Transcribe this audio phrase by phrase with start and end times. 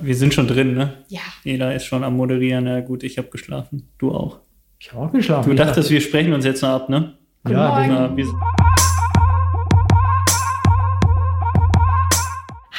[0.00, 1.04] Wir sind schon drin, ne?
[1.08, 1.20] Ja.
[1.44, 2.64] Ela ist schon am Moderieren.
[2.64, 3.88] Na gut, ich habe geschlafen.
[3.98, 4.40] Du auch.
[4.78, 5.50] Ich habe auch geschlafen.
[5.50, 7.14] Du dachtest, wir sprechen uns jetzt noch ab, ne?
[7.48, 8.26] ja, Ja, wir,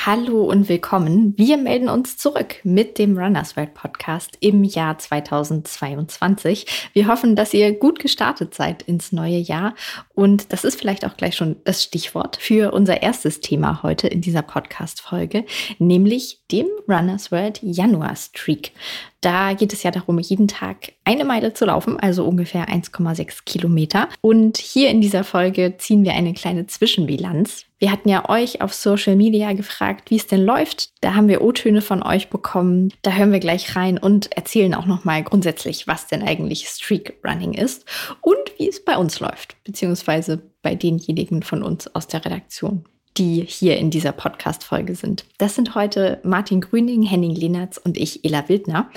[0.06, 1.34] Hallo und willkommen.
[1.38, 6.90] Wir melden uns zurück mit dem Runners World Podcast im Jahr 2022.
[6.92, 9.76] Wir hoffen, dass ihr gut gestartet seid ins neue Jahr.
[10.14, 14.20] Und das ist vielleicht auch gleich schon das Stichwort für unser erstes Thema heute in
[14.20, 15.46] dieser Podcast-Folge,
[15.80, 18.74] nämlich dem Runners World Januar Streak.
[19.22, 24.10] Da geht es ja darum, jeden Tag eine Meile zu laufen, also ungefähr 1,6 Kilometer.
[24.20, 27.66] Und hier in dieser Folge ziehen wir eine kleine Zwischenbilanz.
[27.84, 30.92] Wir hatten ja euch auf Social Media gefragt, wie es denn läuft.
[31.02, 32.94] Da haben wir O-Töne von euch bekommen.
[33.02, 37.54] Da hören wir gleich rein und erzählen auch nochmal grundsätzlich, was denn eigentlich Streak Running
[37.54, 37.84] ist
[38.22, 42.86] und wie es bei uns läuft, beziehungsweise bei denjenigen von uns aus der Redaktion
[43.18, 45.26] die hier in dieser Podcast-Folge sind.
[45.38, 48.90] Das sind heute Martin Grüning, Henning Lehnertz und ich, Ela Wildner.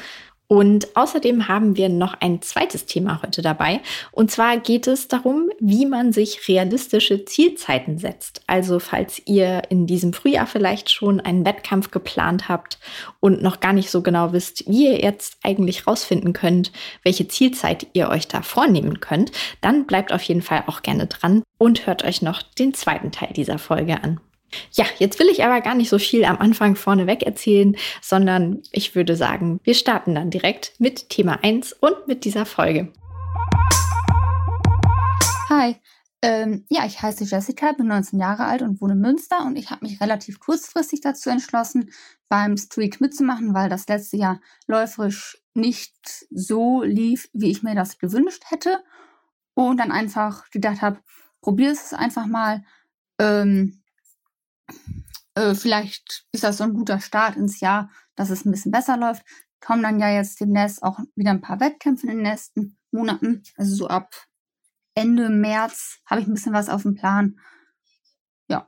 [0.48, 3.80] Und außerdem haben wir noch ein zweites Thema heute dabei.
[4.12, 8.42] Und zwar geht es darum, wie man sich realistische Zielzeiten setzt.
[8.46, 12.78] Also falls ihr in diesem Frühjahr vielleicht schon einen Wettkampf geplant habt
[13.18, 16.70] und noch gar nicht so genau wisst, wie ihr jetzt eigentlich rausfinden könnt,
[17.02, 21.42] welche Zielzeit ihr euch da vornehmen könnt, dann bleibt auf jeden Fall auch gerne dran
[21.58, 24.20] und hört euch noch den zweiten Teil dieser Folge an.
[24.72, 28.94] Ja, jetzt will ich aber gar nicht so viel am Anfang vorneweg erzählen, sondern ich
[28.94, 32.92] würde sagen, wir starten dann direkt mit Thema 1 und mit dieser Folge.
[35.48, 35.76] Hi,
[36.22, 39.70] ähm, ja, ich heiße Jessica, bin 19 Jahre alt und wohne in Münster und ich
[39.70, 41.90] habe mich relativ kurzfristig dazu entschlossen,
[42.28, 45.94] beim Streak mitzumachen, weil das letzte Jahr läuferisch nicht
[46.30, 48.82] so lief, wie ich mir das gewünscht hätte
[49.54, 50.98] und dann einfach gedacht habe,
[51.40, 52.64] probier es einfach mal.
[53.18, 53.82] Ähm,
[55.34, 58.96] äh, vielleicht ist das so ein guter Start ins Jahr, dass es ein bisschen besser
[58.96, 59.22] läuft.
[59.60, 63.42] Kommen dann ja jetzt demnächst auch wieder ein paar Wettkämpfe in den nächsten Monaten.
[63.56, 64.14] Also so ab
[64.94, 67.38] Ende März habe ich ein bisschen was auf dem Plan.
[68.48, 68.66] Ja.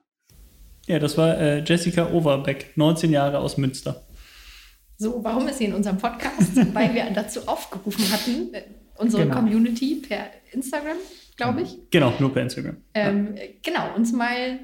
[0.87, 4.05] ja, das war äh, Jessica Overbeck, 19 Jahre aus Münster.
[4.97, 6.56] So, warum ist sie in unserem Podcast?
[6.75, 8.65] Weil wir dazu aufgerufen hatten, äh,
[8.97, 9.37] unsere Genau.
[9.37, 10.97] Community per Instagram,
[11.37, 12.78] glaube ich, Genau, nur per Instagram.
[12.95, 14.59] ähm, genau, uns mal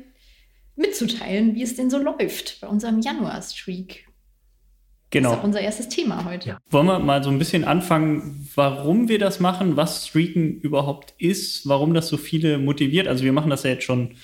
[0.76, 3.88] mitzuteilen, wie es denn so läuft bei unserem Januar-Streak.
[3.88, 5.34] Das ist Genau.
[5.34, 6.48] auch unser erstes Thema heute.
[6.50, 6.58] Ja.
[6.70, 11.68] Wollen wir mal so ein bisschen anfangen, warum wir das machen, was Streaken überhaupt ist,
[11.68, 13.06] warum das so viele motiviert.
[13.06, 14.16] Also wir machen das ja jetzt schon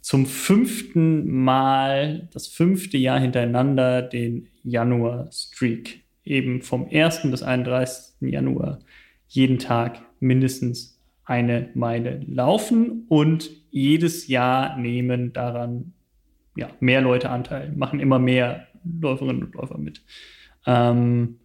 [0.00, 6.02] zum fünften Mal, das fünfte Jahr hintereinander, den Januar-Streak.
[6.24, 7.30] Eben vom 1.
[7.30, 8.14] bis 31.
[8.32, 8.80] Januar
[9.28, 15.92] jeden Tag mindestens eine Meile laufen und jedes Jahr nehmen daran
[16.56, 18.66] ja, mehr Leute Anteil, machen immer mehr
[19.00, 20.00] Läuferinnen und Läufer mit.
[20.66, 21.36] Ähm,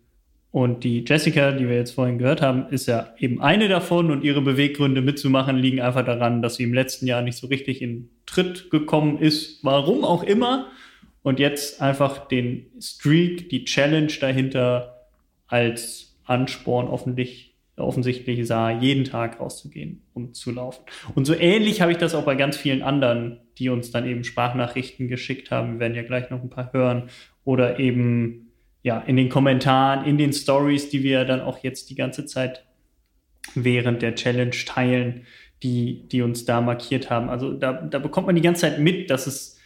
[0.52, 4.24] und die Jessica, die wir jetzt vorhin gehört haben, ist ja eben eine davon und
[4.24, 8.10] ihre Beweggründe mitzumachen liegen einfach daran, dass sie im letzten Jahr nicht so richtig in
[8.26, 10.68] Tritt gekommen ist, warum auch immer.
[11.24, 15.08] Und jetzt einfach den Streak, die Challenge dahinter
[15.48, 17.51] als Ansporn offentlich,
[17.84, 20.84] offensichtlich sah, jeden Tag rauszugehen, um zu laufen.
[21.16, 24.24] Und so ähnlich habe ich das auch bei ganz vielen anderen, die uns dann eben
[24.24, 25.74] Sprachnachrichten geschickt haben.
[25.74, 27.10] Wir werden ja gleich noch ein paar hören.
[27.44, 28.52] Oder eben
[28.84, 32.66] ja, in den Kommentaren, in den Stories, die wir dann auch jetzt die ganze Zeit
[33.56, 35.26] während der Challenge teilen,
[35.64, 37.30] die, die uns da markiert haben.
[37.30, 39.60] Also da, da bekommt man die ganze Zeit mit, dass es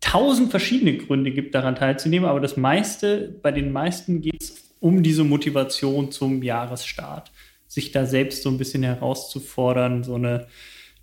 [0.00, 5.02] tausend verschiedene Gründe gibt, daran teilzunehmen, aber das meiste, bei den meisten geht es um
[5.02, 7.30] diese Motivation zum Jahresstart,
[7.72, 10.46] sich da selbst so ein bisschen herauszufordern, so eine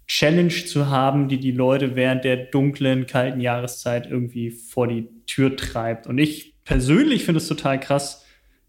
[0.06, 5.56] Challenge zu haben, die die Leute während der dunklen, kalten Jahreszeit irgendwie vor die Tür
[5.56, 6.06] treibt.
[6.06, 8.24] Und ich persönlich finde es total krass,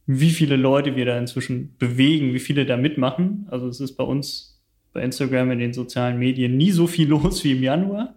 [0.06, 3.46] wie viele Leute wir da inzwischen bewegen, wie viele da mitmachen.
[3.50, 4.62] Also es ist bei uns
[4.94, 8.14] bei Instagram in den sozialen Medien nie so viel los wie im Januar.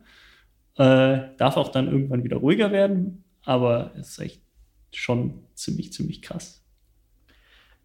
[0.78, 4.42] Äh, darf auch dann irgendwann wieder ruhiger werden, aber es ist echt
[4.94, 6.63] schon ziemlich, ziemlich krass.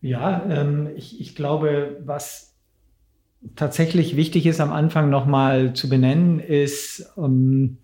[0.01, 2.55] Ja, ähm, ich, ich glaube, was
[3.57, 7.79] tatsächlich wichtig ist am Anfang nochmal zu benennen, ist, ähm,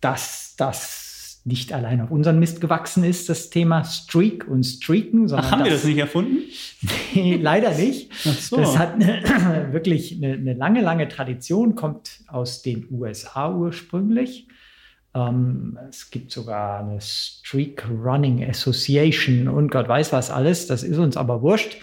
[0.00, 1.06] dass das
[1.46, 5.64] nicht allein auf unseren Mist gewachsen ist, das Thema Streak und Streaken, sondern Ach, haben
[5.64, 6.38] wir das nicht erfunden?
[7.14, 8.10] Nee, leider nicht.
[8.28, 8.56] Ach so.
[8.58, 9.22] Das hat eine,
[9.72, 14.48] wirklich eine, eine lange, lange Tradition, kommt aus den USA ursprünglich.
[15.16, 20.66] Ähm, es gibt sogar eine Streak Running Association und Gott weiß was alles.
[20.66, 21.78] Das ist uns aber wurscht.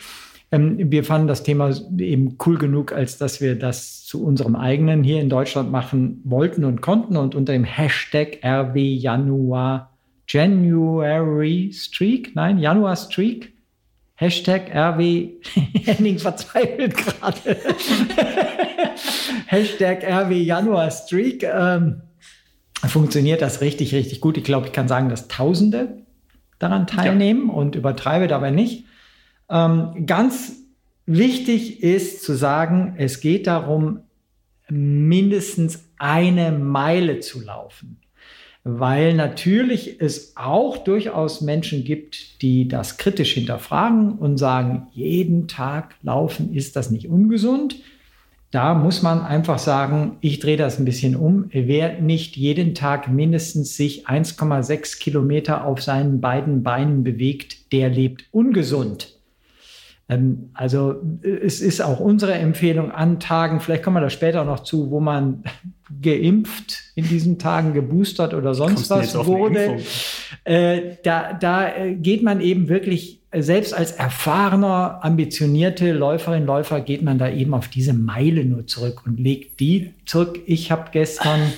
[0.51, 5.03] Ähm, wir fanden das Thema eben cool genug, als dass wir das zu unserem eigenen
[5.03, 9.89] hier in Deutschland machen wollten und konnten und unter dem Hashtag RW Januar
[10.27, 13.51] January Streak, nein, Januar Streak.
[14.15, 15.29] Hashtag RW,
[15.85, 17.57] Henning verzweifelt gerade.
[19.47, 21.43] Hashtag RW Januar Streak.
[21.43, 22.03] Ähm,
[22.89, 24.37] funktioniert das richtig, richtig gut.
[24.37, 26.03] Ich glaube, ich kann sagen, dass Tausende
[26.59, 27.53] daran teilnehmen ja.
[27.53, 28.85] und übertreibe dabei nicht.
[29.49, 30.53] Ähm, ganz
[31.05, 33.99] wichtig ist zu sagen, es geht darum,
[34.69, 37.99] mindestens eine Meile zu laufen.
[38.65, 45.95] Weil natürlich es auch durchaus Menschen gibt, die das kritisch hinterfragen und sagen, jeden Tag
[46.01, 47.75] laufen ist das nicht ungesund.
[48.53, 51.45] Da muss man einfach sagen, ich drehe das ein bisschen um.
[51.51, 58.25] Wer nicht jeden Tag mindestens sich 1,6 Kilometer auf seinen beiden Beinen bewegt, der lebt
[58.29, 59.17] ungesund.
[60.07, 64.59] Ähm, also es ist auch unsere Empfehlung an Tagen, vielleicht kommen wir da später noch
[64.59, 65.43] zu, wo man
[66.03, 69.77] geimpft in diesen Tagen, geboostert oder sonst was wurde.
[70.43, 77.01] Äh, da, da äh, geht man eben wirklich, selbst als erfahrener, ambitionierte Läuferin, Läufer, geht
[77.01, 80.39] man da eben auf diese Meile nur zurück und legt die zurück.
[80.45, 81.51] Ich habe gestern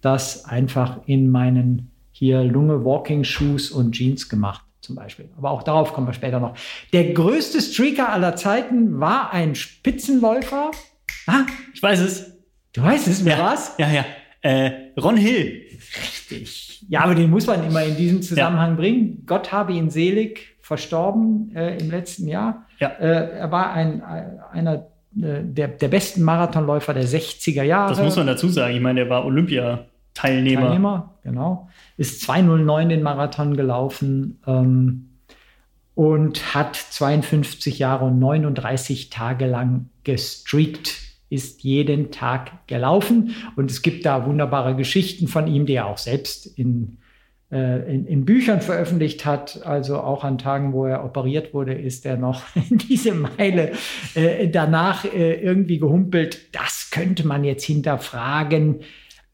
[0.00, 5.28] das einfach in meinen hier Lunge Walking Shoes und Jeans gemacht zum Beispiel.
[5.36, 6.54] Aber auch darauf kommen wir später noch.
[6.92, 10.70] Der größte Streaker aller Zeiten war ein Spitzenläufer.
[11.26, 12.32] Ah, ich weiß es.
[12.72, 13.72] Du weißt es, wer ja, war's?
[13.78, 14.04] Ja, ja.
[14.42, 15.62] Äh, Ron Hill.
[16.02, 16.84] Richtig.
[16.88, 18.76] Ja, aber den muss man immer in diesem Zusammenhang ja.
[18.76, 19.22] bringen.
[19.26, 22.66] Gott habe ihn selig verstorben äh, im letzten Jahr.
[22.78, 22.88] Ja.
[22.88, 24.02] Äh, er war ein,
[24.52, 24.86] einer
[25.20, 27.90] äh, der, der besten Marathonläufer der 60er Jahre.
[27.90, 28.76] Das muss man dazu sagen.
[28.76, 29.88] Ich meine, er war Olympiateilnehmer.
[30.14, 31.68] Teilnehmer, genau
[32.00, 35.10] ist 209 den Marathon gelaufen ähm,
[35.94, 40.96] und hat 52 Jahre und 39 Tage lang gestreakt,
[41.28, 43.34] ist jeden Tag gelaufen.
[43.54, 46.99] Und es gibt da wunderbare Geschichten von ihm, die er auch selbst in, äh,
[47.50, 49.66] in, in, Büchern veröffentlicht hat.
[49.66, 53.72] Also auch an Tagen, wo er operiert wurde, ist er noch diese Meile
[54.14, 56.54] äh, danach äh, irgendwie gehumpelt.
[56.54, 58.80] Das könnte man jetzt hinterfragen.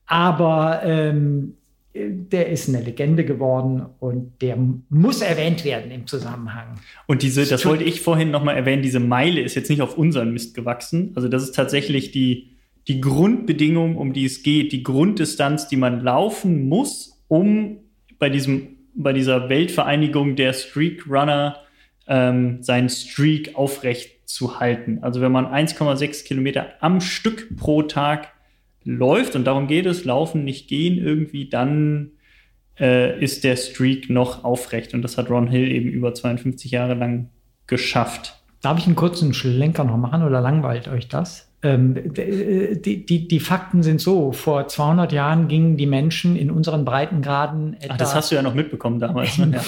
[0.07, 1.57] Aber ähm,
[1.97, 4.57] der ist eine Legende geworden und der
[4.89, 6.79] muss erwähnt werden im Zusammenhang.
[7.07, 10.33] Und diese, das wollte ich vorhin nochmal erwähnen, diese Meile ist jetzt nicht auf unseren
[10.33, 11.13] Mist gewachsen.
[11.15, 12.57] Also das ist tatsächlich die,
[12.89, 17.79] die Grundbedingung, um die es geht, die Grunddistanz, die man laufen muss, um
[18.19, 21.57] bei diesem, bei dieser Weltvereinigung der Streak Runner
[22.07, 24.99] ähm, seinen Streak aufrecht zu halten.
[25.03, 28.33] Also wenn man 1,6 Kilometer am Stück pro Tag
[28.85, 32.13] läuft, und darum geht es, laufen, nicht gehen irgendwie, dann
[32.79, 34.95] äh, ist der Streak noch aufrecht.
[34.95, 37.31] Und das hat Ron Hill eben über 52 Jahre lang
[37.67, 38.41] geschafft.
[38.63, 41.53] Darf ich einen kurzen Schlenker noch machen oder langweilt euch das?
[41.67, 46.85] Ähm, die, die, die, Fakten sind so, vor 200 Jahren gingen die Menschen in unseren
[46.85, 47.95] Breitengraden etwa...
[47.95, 49.37] Ach, das hast du ja noch mitbekommen damals.
[49.39, 49.61] Ne?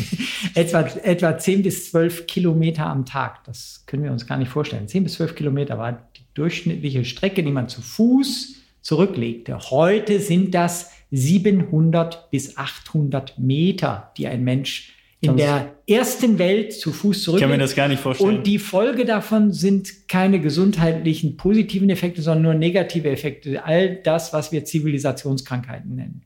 [0.54, 3.44] etwa, etwa 10 bis 12 Kilometer am Tag.
[3.44, 4.88] Das können wir uns gar nicht vorstellen.
[4.88, 9.58] 10 bis 12 Kilometer war die durchschnittliche Strecke, die man zu Fuß zurücklegte.
[9.70, 14.91] Heute sind das 700 bis 800 Meter, die ein Mensch
[15.22, 17.42] in der ersten Welt zu Fuß zurücklegt.
[17.42, 18.38] Ich kann mir das gar nicht vorstellen.
[18.38, 23.64] Und die Folge davon sind keine gesundheitlichen positiven Effekte, sondern nur negative Effekte.
[23.64, 26.22] All das, was wir Zivilisationskrankheiten nennen.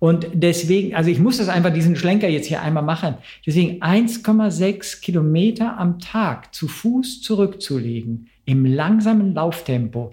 [0.00, 3.14] Und deswegen, also ich muss das einfach diesen Schlenker jetzt hier einmal machen.
[3.46, 10.12] Deswegen 1,6 Kilometer am Tag zu Fuß zurückzulegen im langsamen Lauftempo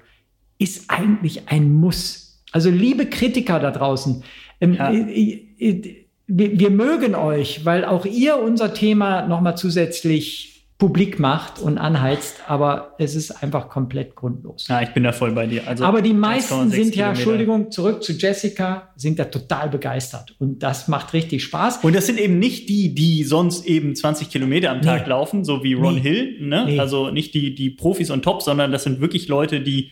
[0.60, 2.44] ist eigentlich ein Muss.
[2.52, 4.24] Also liebe Kritiker da draußen,
[4.62, 4.92] ähm, ja.
[4.92, 11.60] äh, äh, wir, wir, mögen euch, weil auch ihr unser Thema nochmal zusätzlich publik macht
[11.60, 14.68] und anheizt, aber es ist einfach komplett grundlos.
[14.68, 15.68] Ja, ich bin da voll bei dir.
[15.68, 20.62] Also aber die meisten sind ja, Entschuldigung, zurück zu Jessica, sind da total begeistert und
[20.62, 21.84] das macht richtig Spaß.
[21.84, 25.10] Und das sind eben nicht die, die sonst eben 20 Kilometer am Tag nee.
[25.10, 26.02] laufen, so wie Ron nee.
[26.02, 26.66] Hill, ne?
[26.68, 26.80] Nee.
[26.80, 29.92] also nicht die, die Profis und Top, sondern das sind wirklich Leute, die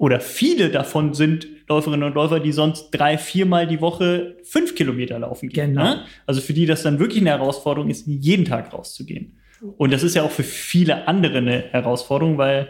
[0.00, 5.18] oder viele davon sind Läuferinnen und Läufer, die sonst drei, viermal die Woche fünf Kilometer
[5.18, 5.74] laufen gehen.
[5.74, 5.84] Genau.
[5.84, 6.04] Ne?
[6.26, 9.36] Also für die das dann wirklich eine Herausforderung ist, jeden Tag rauszugehen.
[9.76, 12.68] Und das ist ja auch für viele andere eine Herausforderung, weil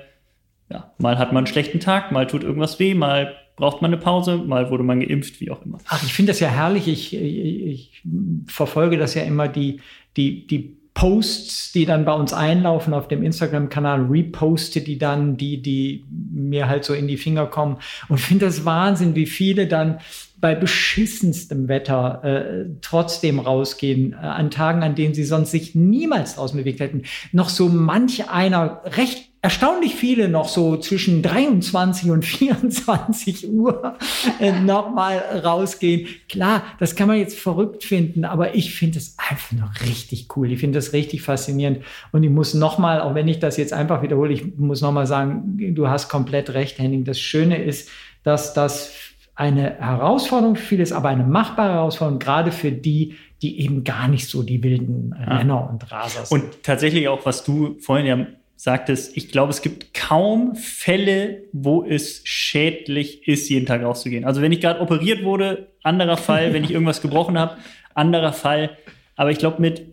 [0.70, 4.00] ja, mal hat man einen schlechten Tag, mal tut irgendwas weh, mal braucht man eine
[4.00, 5.78] Pause, mal wurde man geimpft, wie auch immer.
[5.86, 6.88] Ach, ich finde das ja herrlich.
[6.88, 8.02] Ich, ich, ich
[8.48, 9.80] verfolge das ja immer, die,
[10.16, 15.62] die, die Posts, die dann bei uns einlaufen auf dem Instagram-Kanal, reposte die dann, die,
[15.62, 17.78] die mir halt so in die Finger kommen.
[18.08, 20.00] Und finde das Wahnsinn, wie viele dann
[20.40, 26.36] bei beschissenstem Wetter äh, trotzdem rausgehen, äh, an Tagen, an denen sie sonst sich niemals
[26.36, 27.02] draußen bewegt hätten.
[27.32, 33.96] Noch so manch einer recht erstaunlich viele noch so zwischen 23 und 24 Uhr
[34.38, 36.08] äh, nochmal rausgehen.
[36.28, 40.52] Klar, das kann man jetzt verrückt finden, aber ich finde es einfach nur richtig cool.
[40.52, 41.80] Ich finde das richtig faszinierend.
[42.12, 45.74] Und ich muss nochmal, auch wenn ich das jetzt einfach wiederhole, ich muss nochmal sagen,
[45.74, 47.04] du hast komplett recht, Henning.
[47.04, 47.88] Das Schöne ist,
[48.22, 48.92] dass das
[49.34, 54.06] eine Herausforderung für viele ist, aber eine machbare Herausforderung, gerade für die, die eben gar
[54.06, 56.42] nicht so die wilden Renner und Raser sind.
[56.42, 58.26] Und tatsächlich auch, was du vorhin ja
[58.62, 64.26] sagtest, ich glaube, es gibt kaum Fälle, wo es schädlich ist, jeden Tag rauszugehen.
[64.26, 67.56] Also wenn ich gerade operiert wurde, anderer Fall, wenn ich irgendwas gebrochen habe,
[67.94, 68.76] anderer Fall.
[69.16, 69.86] Aber ich glaube, mit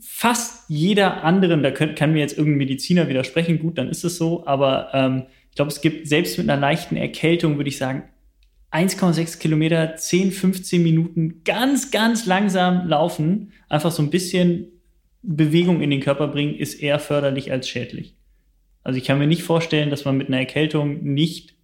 [0.00, 4.16] fast jeder anderen, da könnt, kann mir jetzt irgendein Mediziner widersprechen, gut, dann ist es
[4.16, 8.04] so, aber ähm, ich glaube, es gibt selbst mit einer leichten Erkältung, würde ich sagen,
[8.72, 14.75] 1,6 Kilometer, 10, 15 Minuten ganz, ganz langsam laufen, einfach so ein bisschen
[15.26, 18.14] Bewegung in den Körper bringen, ist eher förderlich als schädlich.
[18.82, 21.54] Also ich kann mir nicht vorstellen, dass man mit einer Erkältung nicht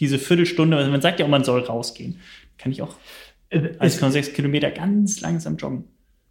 [0.00, 2.18] diese Viertelstunde, also man sagt ja auch, man soll rausgehen,
[2.58, 2.96] kann ich auch
[3.52, 5.84] 1,6 äh, Kilometer ganz langsam joggen.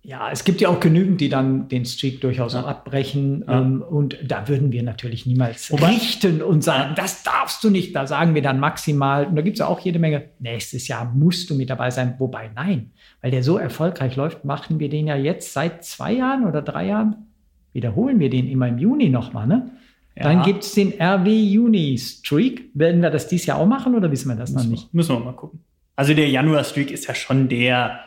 [0.04, 2.62] Ja, es gibt ja auch genügend, die dann den Streak durchaus ja.
[2.62, 3.44] auch abbrechen.
[3.48, 3.62] Ja.
[3.62, 7.96] Ähm, und da würden wir natürlich niemals Wobei, richten und sagen, das darfst du nicht.
[7.96, 11.06] Da sagen wir dann maximal, und da gibt es ja auch jede Menge, nächstes Jahr
[11.14, 12.16] musst du mit dabei sein.
[12.18, 12.92] Wobei, nein,
[13.22, 16.88] weil der so erfolgreich läuft, machen wir den ja jetzt seit zwei Jahren oder drei
[16.88, 17.28] Jahren.
[17.74, 19.70] Wiederholen wir den immer im Juni nochmal, ne?
[20.16, 20.24] Ja.
[20.24, 22.70] Dann gibt es den RW Juni Streak.
[22.74, 24.94] Werden wir das dieses Jahr auch machen oder wissen wir das noch nicht?
[24.94, 25.60] Müssen wir mal gucken.
[25.96, 28.00] Also der Januar Streak ist ja schon der,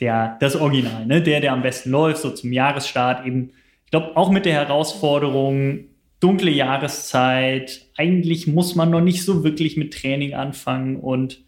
[0.00, 1.22] der, das Original, ne?
[1.22, 3.52] der, der am besten läuft, so zum Jahresstart eben.
[3.84, 5.86] Ich glaube, auch mit der Herausforderung,
[6.20, 11.42] dunkle Jahreszeit, eigentlich muss man noch nicht so wirklich mit Training anfangen und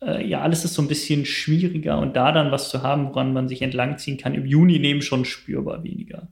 [0.00, 3.32] äh, ja, alles ist so ein bisschen schwieriger und da dann was zu haben, woran
[3.32, 6.28] man sich entlangziehen kann, im Juni nehmen schon spürbar weniger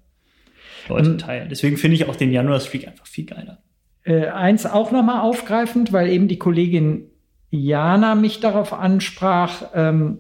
[0.89, 1.49] Leute ähm, teil.
[1.51, 3.59] Deswegen finde ich auch den Januar-Streak einfach viel geiler.
[4.05, 7.11] Äh, eins auch nochmal aufgreifend, weil eben die Kollegin
[7.51, 9.71] Jana mich darauf ansprach.
[9.75, 10.19] Ähm,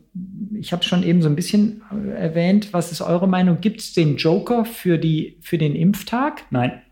[0.58, 2.72] ich habe schon eben so ein bisschen äh, erwähnt.
[2.72, 3.60] Was ist eure Meinung?
[3.60, 6.44] Gibt es den Joker für, die, für den Impftag?
[6.50, 6.82] Nein.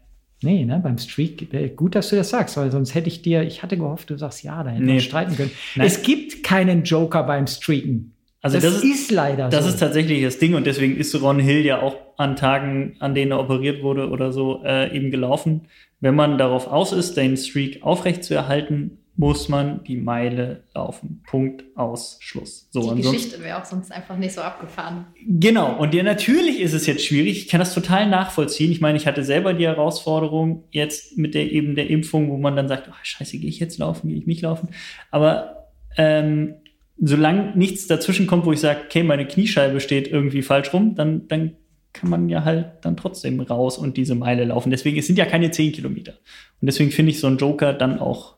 [0.42, 3.42] Nee, ne, beim Streak, äh, gut, dass du das sagst, weil sonst hätte ich dir,
[3.42, 4.94] ich hatte gehofft, du sagst ja, da hätten nee.
[4.94, 5.50] wir streiten können.
[5.74, 5.86] Nein.
[5.86, 8.12] Es gibt keinen Joker beim Streaken.
[8.42, 9.66] Also das, das ist, ist, leider das so.
[9.66, 13.14] Das ist tatsächlich das Ding und deswegen ist Ron Hill ja auch an Tagen, an
[13.14, 15.62] denen er operiert wurde oder so, äh, eben gelaufen.
[16.00, 21.22] Wenn man darauf aus ist, den Streak aufrecht zu erhalten, muss man die Meile laufen.
[21.26, 22.68] Punkt, aus, Schluss.
[22.72, 25.06] So, die Geschichte wäre auch sonst einfach nicht so abgefahren.
[25.24, 27.38] Genau, und ja, natürlich ist es jetzt schwierig.
[27.38, 28.72] Ich kann das total nachvollziehen.
[28.72, 32.56] Ich meine, ich hatte selber die Herausforderung jetzt mit der eben der Impfung, wo man
[32.56, 34.70] dann sagt, oh, scheiße, gehe ich jetzt laufen, gehe ich nicht laufen.
[35.12, 36.56] Aber ähm,
[36.98, 41.28] solange nichts dazwischen kommt, wo ich sage, okay, meine Kniescheibe steht irgendwie falsch rum, dann,
[41.28, 41.52] dann
[41.92, 44.70] kann man ja halt dann trotzdem raus und diese Meile laufen.
[44.70, 46.14] Deswegen, es sind ja keine 10 Kilometer.
[46.60, 48.34] Und deswegen finde ich so einen Joker dann auch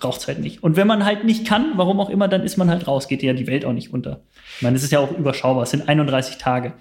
[0.00, 0.62] braucht es halt nicht.
[0.62, 3.22] Und wenn man halt nicht kann, warum auch immer, dann ist man halt raus, geht
[3.22, 4.22] ja die Welt auch nicht unter.
[4.56, 6.72] Ich meine, es ist ja auch überschaubar, es sind 31 Tage.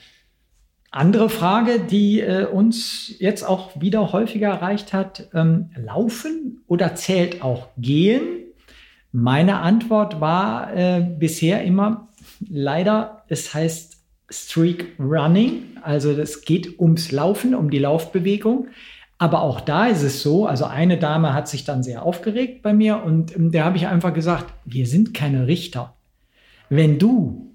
[0.92, 7.44] Andere Frage, die äh, uns jetzt auch wieder häufiger erreicht hat, ähm, laufen oder zählt
[7.44, 8.24] auch gehen?
[9.12, 12.10] Meine Antwort war äh, bisher immer
[12.48, 13.98] leider, es heißt
[14.32, 18.68] Streak Running, also es geht ums Laufen, um die Laufbewegung.
[19.22, 22.74] Aber auch da ist es so, also eine Dame hat sich dann sehr aufgeregt bei
[22.74, 25.94] mir und ähm, der habe ich einfach gesagt, wir sind keine Richter.
[26.70, 27.52] Wenn du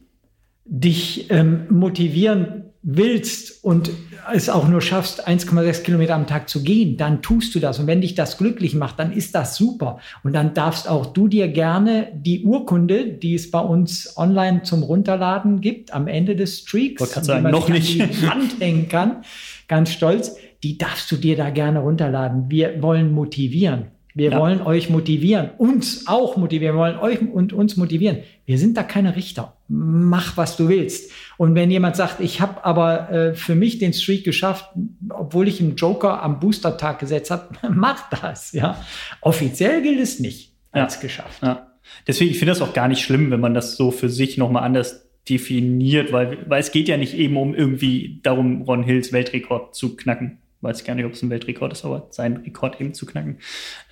[0.67, 3.91] dich ähm, motivieren willst und
[4.35, 7.79] es auch nur schaffst, 1,6 Kilometer am Tag zu gehen, dann tust du das.
[7.79, 10.01] Und wenn dich das glücklich macht, dann ist das super.
[10.23, 14.83] Und dann darfst auch du dir gerne die Urkunde, die es bei uns online zum
[14.83, 19.25] Runterladen gibt, am Ende des Streaks, man noch nicht an die Wand hängen kann,
[19.67, 22.47] ganz stolz, die darfst du dir da gerne runterladen.
[22.49, 23.93] Wir wollen motivieren.
[24.17, 24.39] Wir ja.
[24.39, 28.19] wollen euch motivieren, uns auch motivieren, wir wollen euch und uns motivieren.
[28.47, 29.57] Wir sind da keine Richter.
[29.67, 31.11] Mach, was du willst.
[31.37, 34.67] Und wenn jemand sagt, ich habe aber äh, für mich den Streak geschafft,
[35.09, 38.53] obwohl ich einen Joker am Booster-Tag gesetzt habe, mach das.
[38.53, 38.81] Ja,
[39.21, 41.01] offiziell gilt es nicht als ja.
[41.01, 41.43] geschafft.
[41.43, 41.73] Ja.
[42.07, 44.63] Deswegen ich finde das auch gar nicht schlimm, wenn man das so für sich nochmal
[44.63, 49.75] anders definiert, weil, weil es geht ja nicht eben um irgendwie darum, Ron Hills Weltrekord
[49.75, 53.07] zu knacken weiß gar nicht, ob es ein Weltrekord ist, aber seinen Rekord eben zu
[53.07, 53.39] knacken.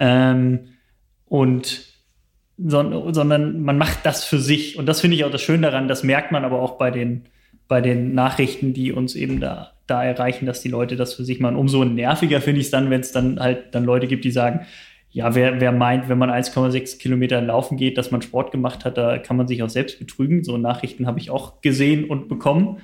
[0.00, 0.70] Ähm,
[1.26, 1.92] und
[2.58, 4.78] son sondern man macht das für sich.
[4.78, 7.26] Und das finde ich auch das Schöne daran, das merkt man aber auch bei den,
[7.68, 11.40] bei den Nachrichten, die uns eben da, da erreichen, dass die Leute das für sich
[11.40, 11.56] machen.
[11.56, 14.66] Umso nerviger finde ich es dann, wenn es dann halt dann Leute gibt, die sagen,
[15.10, 18.96] ja, wer, wer meint, wenn man 1,6 Kilometer laufen geht, dass man Sport gemacht hat,
[18.96, 20.42] da kann man sich auch selbst betrügen.
[20.42, 22.78] So Nachrichten habe ich auch gesehen und bekommen.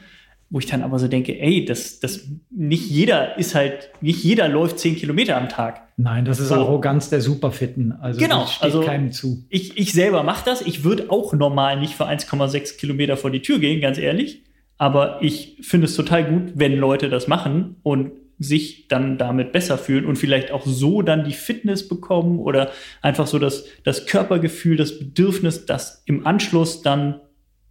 [0.51, 4.49] Wo ich dann aber so denke, ey, das, das, nicht jeder ist halt, nicht jeder
[4.49, 5.89] läuft zehn Kilometer am Tag.
[5.97, 6.55] Nein, das ist so.
[6.55, 7.93] Arroganz der Superfitten.
[7.93, 9.45] Also genau, das steht also keinem zu.
[9.51, 10.63] Ich, ich selber mache das.
[10.63, 14.43] Ich würde auch normal nicht für 1,6 Kilometer vor die Tür gehen, ganz ehrlich.
[14.79, 19.77] Aber ich finde es total gut, wenn Leute das machen und sich dann damit besser
[19.77, 22.71] fühlen und vielleicht auch so dann die Fitness bekommen oder
[23.03, 27.21] einfach so das, das Körpergefühl, das Bedürfnis, das im Anschluss dann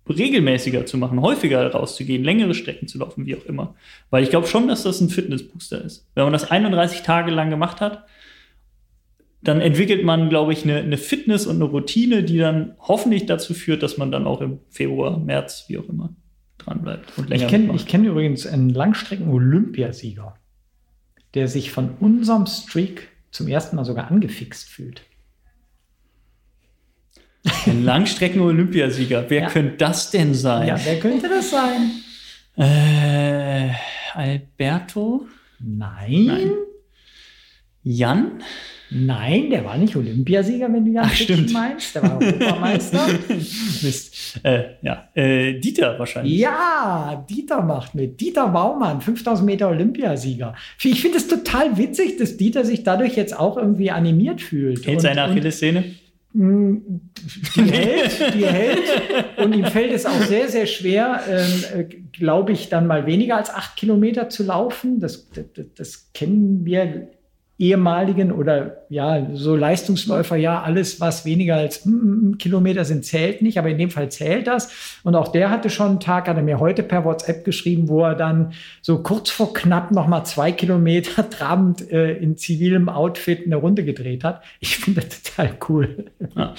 [0.09, 3.75] regelmäßiger zu machen, häufiger rauszugehen, längere Strecken zu laufen, wie auch immer.
[4.09, 6.07] Weil ich glaube schon, dass das ein Fitnessbooster ist.
[6.15, 8.05] Wenn man das 31 Tage lang gemacht hat,
[9.41, 13.53] dann entwickelt man, glaube ich, eine, eine Fitness und eine Routine, die dann hoffentlich dazu
[13.53, 16.09] führt, dass man dann auch im Februar, März, wie auch immer,
[16.57, 20.35] dran bleibt und länger Ich kenne kenn übrigens einen Langstrecken-Olympiasieger,
[21.33, 25.01] der sich von unserem Streak zum ersten Mal sogar angefixt fühlt.
[27.69, 29.25] Ein Langstrecken-Olympiasieger.
[29.27, 29.49] Wer Ja.
[29.49, 30.67] könnte das denn sein?
[30.67, 31.91] Ja, wer könnte das sein?
[32.57, 33.69] Äh,
[34.13, 35.27] Alberto?
[35.59, 36.25] Nein.
[36.25, 36.51] Nein.
[37.83, 38.31] Jan?
[38.89, 41.51] Nein, der war nicht Olympiasieger, wenn du Jan Ach, stimmt.
[41.51, 41.93] meinst.
[41.95, 43.05] Der war Europameister.
[43.29, 44.39] Mist.
[44.43, 45.09] Äh, ja.
[45.13, 46.37] Äh, Dieter wahrscheinlich.
[46.37, 48.19] ja, Dieter macht mit.
[48.21, 50.55] Dieter Baumann, 5000 Meter Olympiasieger.
[50.81, 54.85] Ich finde es total witzig, dass Dieter sich dadurch jetzt auch irgendwie animiert fühlt.
[54.85, 55.83] Hält Und- seine und- Achillessehne?
[56.37, 56.99] Mm,
[57.55, 59.37] Die hält, die hält.
[59.37, 63.37] Und ihm fällt es auch sehr, sehr schwer, ähm, äh, glaube ich, dann mal weniger
[63.37, 64.99] als acht Kilometer zu laufen.
[64.99, 67.09] Das, das, das kennen wir
[67.59, 73.41] ehemaligen oder ja, so Leistungsläufer, ja, alles, was weniger als mm, mm, Kilometer sind, zählt
[73.41, 74.99] nicht, aber in dem Fall zählt das.
[75.03, 78.03] Und auch der hatte schon einen Tag, hat er mir heute per WhatsApp geschrieben, wo
[78.03, 83.55] er dann so kurz vor knapp nochmal zwei Kilometer trabend äh, in zivilem Outfit eine
[83.55, 84.43] Runde gedreht hat.
[84.59, 86.05] Ich finde das total cool.
[86.35, 86.53] Ja.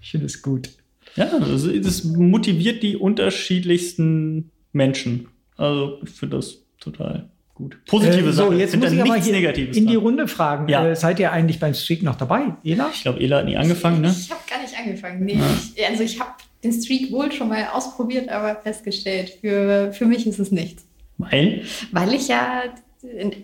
[0.00, 0.70] Ich finde es gut.
[1.16, 5.28] Ja, das, das motiviert die unterschiedlichsten Menschen.
[5.56, 7.29] Also, ich finde das total
[7.60, 7.78] gut.
[7.86, 8.48] Positive Äh, Sache.
[8.48, 9.94] So, jetzt Sind muss ich aber nichts hier Negatives in die.
[9.94, 10.68] Runde fragen.
[10.68, 10.86] Ja.
[10.86, 12.90] Äh, seid ihr eigentlich beim Streak noch dabei, Ela?
[12.92, 14.08] Ich glaube, Ela hat nie angefangen, ne?
[14.18, 15.24] Ich habe gar nicht angefangen.
[15.24, 15.38] Nee,
[15.76, 16.30] ich, also ich habe
[16.64, 20.84] den Streak wohl schon mal ausprobiert, aber festgestellt, für, für mich ist es nichts.
[21.18, 21.62] Weil,
[21.92, 22.62] Weil ich ja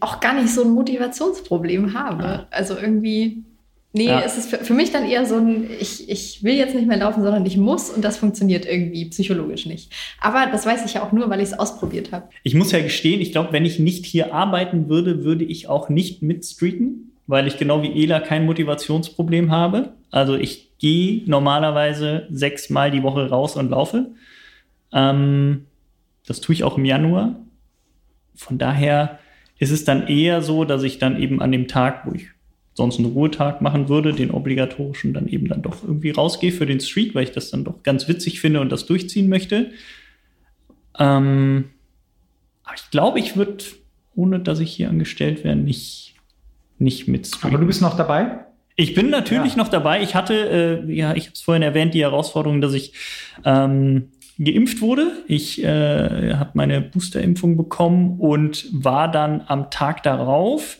[0.01, 2.25] auch gar nicht so ein Motivationsproblem habe.
[2.25, 2.47] Ah.
[2.51, 3.43] Also irgendwie,
[3.97, 4.21] nee, Ja.
[4.21, 6.99] es ist für, für mich dann eher so ein, ich, ich will jetzt nicht mehr
[6.99, 9.93] laufen, sondern ich muss und das funktioniert irgendwie psychologisch nicht.
[10.21, 12.29] Aber das weiß ich ja auch nur, weil ich es ausprobiert habe.
[12.43, 15.89] ich muss ja gestehen, ich glaube, wenn ich nicht hier arbeiten würde, würde ich auch
[15.89, 19.95] nicht mitstreaken, weil ich genau wie Ela kein Motivationsproblem habe.
[20.11, 24.11] Also ich gehe normalerweise sechsmal die Woche raus und laufe.
[24.93, 25.67] Ähm,
[26.27, 27.37] das tue ich auch im Januar.
[28.35, 29.19] Von daher
[29.59, 32.29] ist es dann eher so, dass ich dann eben an dem Tag, wo ich
[32.77, 36.79] sonst einen Ruhetag machen würde, den obligatorischen, dann eben dann doch irgendwie rausgehe für den
[36.81, 39.71] Streak, weil ich das dann doch ganz witzig finde und das durchziehen möchte.
[40.99, 41.71] Ähm,
[42.65, 43.65] aber ich glaube, ich würde,
[44.15, 46.15] ohne dass ich hier angestellt wäre, nicht,
[46.79, 47.55] nicht mitstreamen.
[47.55, 48.41] Aber du bist noch dabei?
[48.77, 49.59] Ich bin natürlich Ja.
[49.59, 50.03] noch dabei.
[50.03, 52.93] Ich hatte, äh, ja, ich habe es vorhin erwähnt, die Herausforderung, dass ich
[53.45, 55.13] ähm, geimpft wurde.
[55.27, 60.79] Ich äh, habe meine Boosterimpfung bekommen und war dann am Tag darauf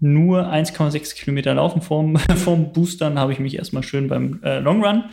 [0.00, 3.18] nur 1,6 Kilometer laufen vorm, vorm Boostern.
[3.18, 5.04] Habe ich mich erstmal schön beim äh, Long Run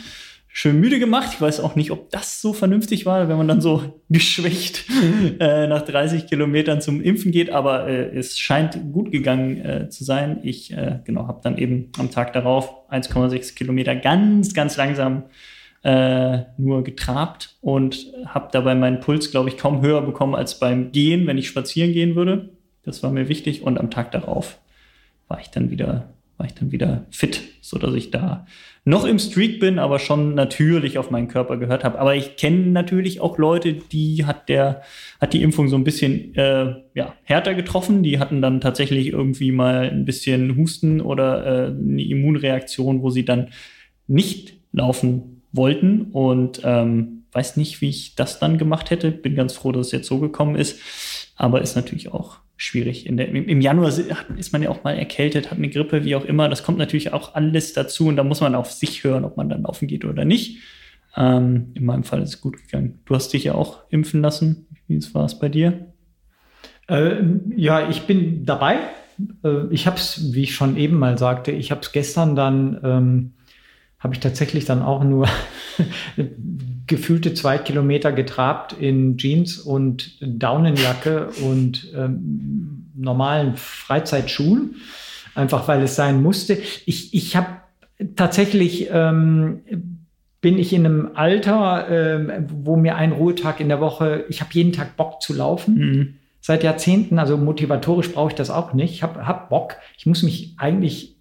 [0.57, 1.29] schön müde gemacht.
[1.33, 4.85] Ich weiß auch nicht, ob das so vernünftig war, wenn man dann so geschwächt
[5.39, 10.03] äh, nach 30 Kilometern zum Impfen geht, aber äh, es scheint gut gegangen äh, zu
[10.03, 10.39] sein.
[10.41, 15.25] Ich äh, genau habe dann eben am Tag darauf 1,6 Kilometer ganz, ganz langsam
[15.83, 20.91] äh, nur getrabt und habe dabei meinen Puls, glaube ich, kaum höher bekommen als beim
[20.91, 22.49] Gehen, wenn ich spazieren gehen würde.
[22.81, 24.57] Das war mir wichtig und am Tag darauf
[25.27, 28.45] war ich dann wieder war ich dann wieder fit, so dass ich da
[28.85, 31.99] noch im Streak bin, aber schon natürlich auf meinen Körper gehört habe.
[31.99, 34.83] Aber ich kenne natürlich auch Leute, die hat der
[35.19, 38.03] hat die Impfung so ein bisschen äh, ja, härter getroffen.
[38.03, 43.25] Die hatten dann tatsächlich irgendwie mal ein bisschen Husten oder äh, eine Immunreaktion, wo sie
[43.25, 43.49] dann
[44.05, 49.11] nicht laufen wollten und ähm, weiß nicht, wie ich das dann gemacht hätte.
[49.11, 50.79] Bin ganz froh, dass es jetzt so gekommen ist,
[51.37, 53.05] aber ist natürlich auch schwierig.
[53.07, 53.89] Der, im, Im Januar
[54.35, 56.49] ist man ja auch mal erkältet, hat eine Grippe, wie auch immer.
[56.49, 59.47] Das kommt natürlich auch alles dazu und da muss man auf sich hören, ob man
[59.47, 60.57] dann laufen geht oder nicht.
[61.15, 62.99] Ähm, in meinem Fall ist es gut gegangen.
[63.05, 64.67] Du hast dich ja auch impfen lassen.
[64.87, 65.93] Wie war es bei dir?
[66.87, 67.17] Äh,
[67.55, 68.79] ja, ich bin dabei.
[69.43, 72.79] Äh, ich habe es, wie ich schon eben mal sagte, ich habe es gestern dann,
[72.83, 73.33] ähm,
[73.99, 75.27] habe ich tatsächlich dann auch nur
[76.87, 84.75] gefühlte zwei Kilometer getrabt in Jeans und Daunenjacke und ähm, normalen Freizeitschuhen,
[85.35, 86.57] einfach weil es sein musste.
[86.85, 87.47] Ich, ich habe
[88.15, 89.61] tatsächlich ähm,
[90.41, 94.51] bin ich in einem Alter, äh, wo mir ein Ruhetag in der Woche, ich habe
[94.53, 95.75] jeden Tag Bock zu laufen.
[95.75, 96.13] Mhm.
[96.39, 98.93] Seit Jahrzehnten, also motivatorisch brauche ich das auch nicht.
[98.93, 99.75] Ich habe hab Bock.
[99.97, 101.16] Ich muss mich eigentlich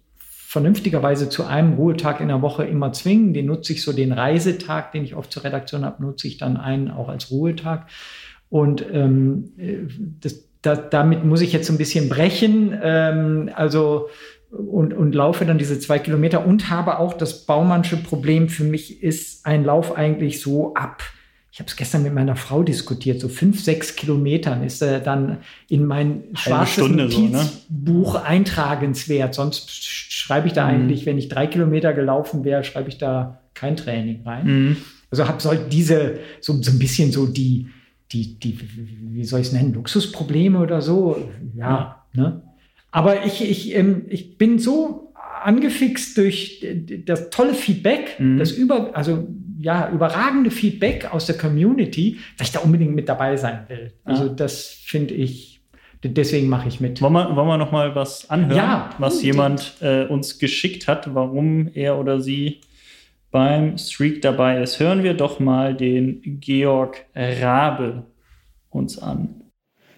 [0.57, 3.35] vernünftigerweise zu einem Ruhetag in der Woche immer zwingen.
[3.35, 6.57] Den nutze ich so den Reisetag, den ich oft zur Redaktion habe, nutze ich dann
[6.57, 7.85] einen auch als Ruhetag.
[8.49, 9.51] Und ähm,
[10.19, 12.75] das, da, damit muss ich jetzt so ein bisschen brechen.
[12.81, 14.09] Ähm, also
[14.49, 18.49] und, und laufe dann diese zwei Kilometer und habe auch das Baumannsche Problem.
[18.49, 21.03] Für mich ist ein Lauf eigentlich so ab.
[21.51, 23.19] Ich habe es gestern mit meiner Frau diskutiert.
[23.19, 25.37] So fünf, sechs Kilometern ist er dann
[25.69, 28.25] in mein schwarzes Notizbuch so, ne?
[28.25, 29.33] eintragenswert.
[29.33, 30.73] Sonst schreibe ich da mhm.
[30.73, 34.45] eigentlich, wenn ich drei Kilometer gelaufen wäre, schreibe ich da kein Training rein.
[34.45, 34.77] Mhm.
[35.09, 37.67] Also habe soll diese so, so ein bisschen so die
[38.11, 38.59] die die
[39.13, 41.29] wie soll ich es nennen Luxusprobleme oder so.
[41.55, 42.21] Ja, ja.
[42.23, 42.41] ne?
[42.91, 46.65] Aber ich, ich, ähm, ich bin so angefixt durch
[47.05, 48.37] das tolle Feedback, mhm.
[48.37, 49.27] das über, also
[49.59, 53.93] ja, überragende Feedback aus der Community, dass ich da unbedingt mit dabei sein will.
[54.03, 54.33] Also ja.
[54.33, 55.61] das finde ich,
[56.03, 57.01] deswegen mache ich mit.
[57.01, 61.13] Wollen wir, wollen wir noch mal was anhören, ja, was jemand äh, uns geschickt hat,
[61.13, 62.61] warum er oder sie
[63.31, 64.79] beim Streak dabei ist?
[64.79, 68.05] Hören wir doch mal den Georg Rabe
[68.69, 69.41] uns an.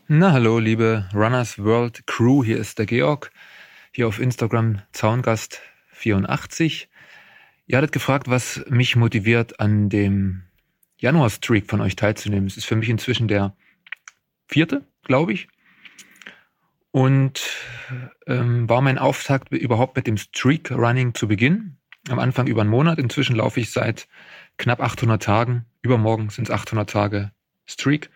[0.07, 3.31] Na hallo, liebe Runners World Crew, hier ist der Georg,
[3.91, 6.88] hier auf Instagram Zaungast84.
[7.69, 10.41] Ihr hattet gefragt, was mich motiviert, an dem
[10.97, 12.47] Januar-Streak von euch teilzunehmen.
[12.47, 13.55] Es ist für mich inzwischen der
[14.47, 15.49] vierte, glaube ich.
[16.89, 17.47] Und
[18.25, 21.77] ähm, war mein Auftakt überhaupt mit dem Streak-Running zu Beginn.
[22.09, 22.97] Am Anfang über einen Monat.
[22.97, 24.07] Inzwischen laufe ich seit
[24.57, 25.67] knapp 800 Tagen.
[25.83, 27.31] Übermorgen sind es 800 Tage
[27.67, 28.09] Streak.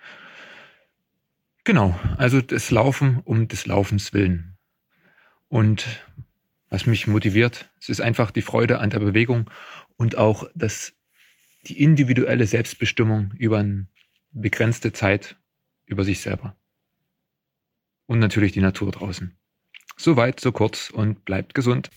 [1.63, 4.57] Genau, also das Laufen um des Laufens willen.
[5.47, 5.85] Und
[6.73, 9.47] was mich motiviert, es ist einfach die Freude an der Bewegung
[9.95, 10.93] und auch das,
[11.67, 13.85] die individuelle Selbstbestimmung über eine
[14.31, 15.35] begrenzte Zeit
[15.85, 16.55] über sich selber.
[18.07, 19.37] Und natürlich die Natur draußen.
[19.97, 21.91] So weit, so kurz und bleibt gesund.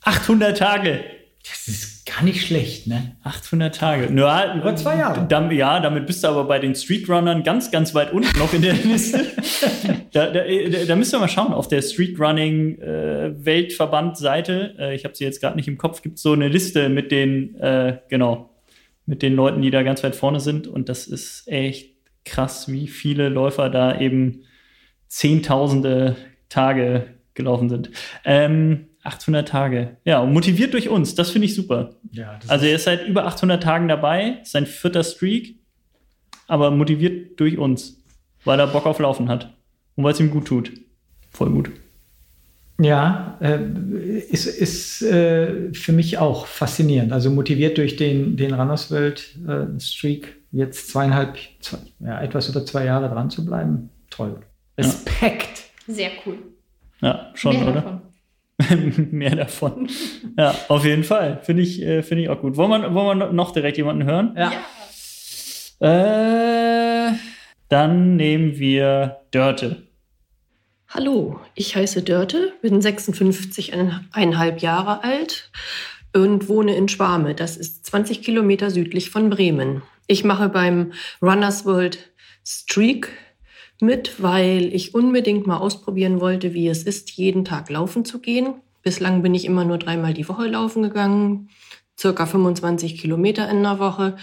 [0.00, 1.04] 800 Tage.
[1.48, 3.16] Das ist gar nicht schlecht, ne?
[3.22, 4.12] 800 Tage.
[4.12, 5.26] Ja, Über zwei Jahre.
[5.28, 8.62] Dann, ja, damit bist du aber bei den Streetrunnern ganz, ganz weit unten noch in
[8.62, 9.26] der Liste.
[10.12, 10.42] da, da,
[10.86, 15.56] da, müsst ihr mal schauen, auf der Streetrunning äh, äh, ich habe sie jetzt gerade
[15.56, 18.50] nicht im Kopf, gibt es so eine Liste mit den, äh, genau,
[19.04, 20.66] mit den Leuten, die da ganz weit vorne sind.
[20.66, 24.42] Und das ist echt krass, wie viele Läufer da eben
[25.06, 26.16] zehntausende
[26.48, 27.90] Tage gelaufen sind.
[28.24, 29.96] Ähm, 800 Tage.
[30.04, 31.14] Ja, und motiviert durch uns.
[31.14, 31.94] Das finde ich super.
[32.12, 35.58] Ja, also er ist seit über 800 Tagen dabei, sein vierter Streak,
[36.48, 38.02] aber motiviert durch uns,
[38.44, 39.54] weil er Bock auf Laufen hat
[39.94, 40.72] und weil es ihm gut tut.
[41.30, 41.70] Voll gut.
[42.78, 43.58] Ja, äh,
[44.30, 47.12] ist, ist äh, für mich auch faszinierend.
[47.12, 52.84] Also motiviert durch den, den Rannerswelt äh, Streak, jetzt zweieinhalb, zwei, ja, etwas über zwei
[52.84, 53.88] Jahre dran zu bleiben.
[54.10, 54.40] Toll.
[54.76, 55.64] Respekt.
[55.86, 55.94] Ja.
[55.94, 56.38] Sehr cool.
[57.00, 57.72] Ja, schon, Mehr oder?
[57.74, 58.00] Davon.
[59.10, 59.88] mehr davon.
[60.38, 61.40] Ja, auf jeden Fall.
[61.44, 62.58] Finde ich, äh, find ich auch gut.
[62.58, 64.36] Wollen wir, wollen wir noch direkt jemanden hören?
[64.36, 64.52] Ja.
[65.80, 67.14] Äh,
[67.70, 69.86] dann nehmen wir Dörte.
[70.88, 75.50] Hallo, ich heiße Dörte, bin 56,5 Jahre alt
[76.14, 77.34] und wohne in Schwarme.
[77.34, 79.82] Das ist 20 Kilometer südlich von Bremen.
[80.06, 80.92] Ich mache beim
[81.22, 82.12] Runners World
[82.44, 83.08] Streak
[83.80, 88.54] mit, weil ich unbedingt mal ausprobieren wollte, wie es ist, jeden Tag laufen zu gehen.
[88.82, 91.48] Bislang bin ich immer nur dreimal die Woche laufen gegangen,
[91.98, 94.16] circa 25 Kilometer in der Woche.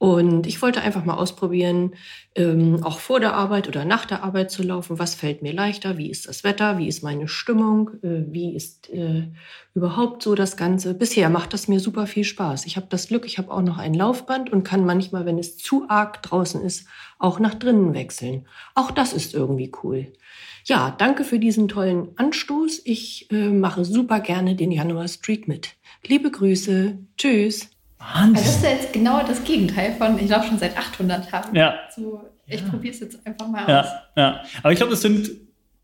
[0.00, 1.92] Und ich wollte einfach mal ausprobieren,
[2.34, 4.98] ähm, auch vor der Arbeit oder nach der Arbeit zu laufen.
[4.98, 5.98] Was fällt mir leichter?
[5.98, 6.78] Wie ist das Wetter?
[6.78, 7.90] Wie ist meine Stimmung?
[8.02, 9.28] Äh, wie ist äh,
[9.74, 10.94] überhaupt so das Ganze?
[10.94, 12.64] Bisher macht das mir super viel Spaß.
[12.64, 15.58] Ich habe das Glück, ich habe auch noch ein Laufband und kann manchmal, wenn es
[15.58, 16.86] zu arg draußen ist,
[17.18, 18.46] auch nach drinnen wechseln.
[18.74, 20.10] Auch das ist irgendwie cool.
[20.64, 22.80] Ja, danke für diesen tollen Anstoß.
[22.84, 25.74] Ich äh, mache super gerne den Januar Streak mit.
[26.06, 26.96] Liebe Grüße.
[27.18, 27.68] Tschüss.
[28.00, 28.36] Wahnsinn.
[28.36, 31.54] Also das ist ja jetzt genau das Gegenteil von, ich laufe schon seit 800 Tagen.
[31.54, 31.74] Ja.
[31.94, 32.68] So, ich ja.
[32.68, 33.86] probiere es jetzt einfach mal ja, aus.
[34.16, 35.30] Ja, aber ich glaube, das sind,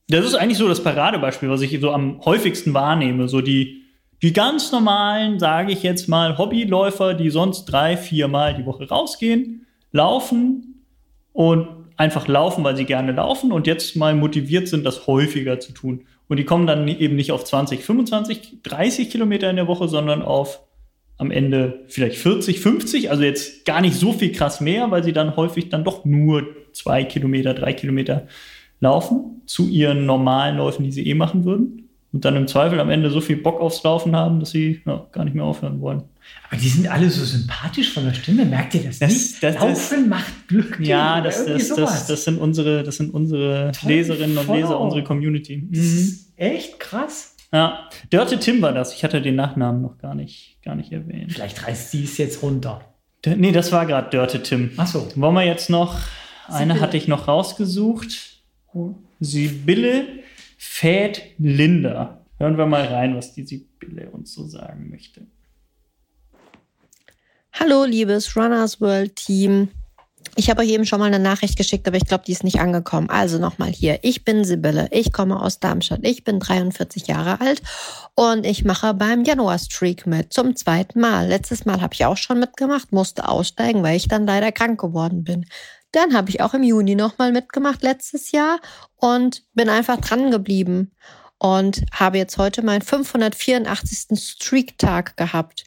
[0.09, 3.29] das ist eigentlich so das Paradebeispiel, was ich so am häufigsten wahrnehme.
[3.29, 3.83] So die,
[4.23, 8.89] die ganz normalen, sage ich jetzt mal, Hobbyläufer, die sonst drei, vier Mal die Woche
[8.89, 10.85] rausgehen, laufen
[11.33, 15.73] und einfach laufen, weil sie gerne laufen und jetzt mal motiviert sind, das häufiger zu
[15.73, 16.07] tun.
[16.29, 20.23] Und die kommen dann eben nicht auf 20, 25, 30 Kilometer in der Woche, sondern
[20.23, 20.66] auf
[21.19, 25.13] am Ende vielleicht 40, 50, also jetzt gar nicht so viel krass mehr, weil sie
[25.13, 28.27] dann häufig dann doch nur zwei Kilometer, drei Kilometer
[28.81, 31.89] laufen zu ihren normalen Läufen, die sie eh machen würden.
[32.13, 35.07] und dann im Zweifel am Ende so viel Bock aufs Laufen haben, dass sie ja,
[35.13, 36.05] gar nicht mehr aufhören wollen.
[36.49, 39.43] Aber die sind alle so sympathisch von der Stimme, merkt ihr das, das nicht?
[39.43, 40.89] Das, Laufen macht glücklich.
[40.89, 45.59] Ja, das, das, das, das, sind unsere, das sind unsere Leserinnen und Leser, unsere Community.
[45.69, 46.19] Mhm.
[46.37, 47.36] echt krass.
[47.57, 48.93] Ja, Dörte Tim war das.
[48.93, 51.33] Ich hatte den Nachnamen noch gar nicht, gar nicht erwähnt.
[51.33, 52.85] Vielleicht reißt sie es jetzt runter.
[53.25, 54.73] D nee, das war gerade Dörte Tim.
[54.77, 55.09] Ach so.
[55.17, 55.99] Wollen wir jetzt noch,
[56.49, 56.81] eine Sibylle.
[56.83, 58.43] hatte ich noch rausgesucht.
[59.21, 60.07] Sibylle
[60.59, 62.27] Fäd Linda.
[62.37, 65.23] Hören wir mal rein, was die Sibylle uns so sagen möchte.
[67.55, 69.71] Hallo, liebes Runners World Team.
[70.39, 72.61] Ich habe euch eben schon mal eine Nachricht geschickt, aber ich glaube, die ist nicht
[72.61, 73.09] angekommen.
[73.09, 74.01] Also nochmal hier.
[74.03, 74.87] Ich bin Sibylle.
[74.91, 76.01] Ich komme aus Darmstadt.
[76.03, 77.63] Ich bin 43 Jahre alt
[78.15, 81.27] und ich mache beim Januar Streak mit zum zweiten Mal.
[81.27, 85.25] Letztes Mal habe ich auch schon mitgemacht, musste aussteigen, weil ich dann leider krank geworden
[85.25, 85.47] bin.
[85.93, 88.61] Dann habe ich auch im Juni nochmal mitgemacht letztes Jahr
[88.97, 90.93] und bin einfach dran geblieben
[91.39, 94.19] und habe jetzt heute meinen 584.
[94.19, 95.65] Streak-Tag gehabt.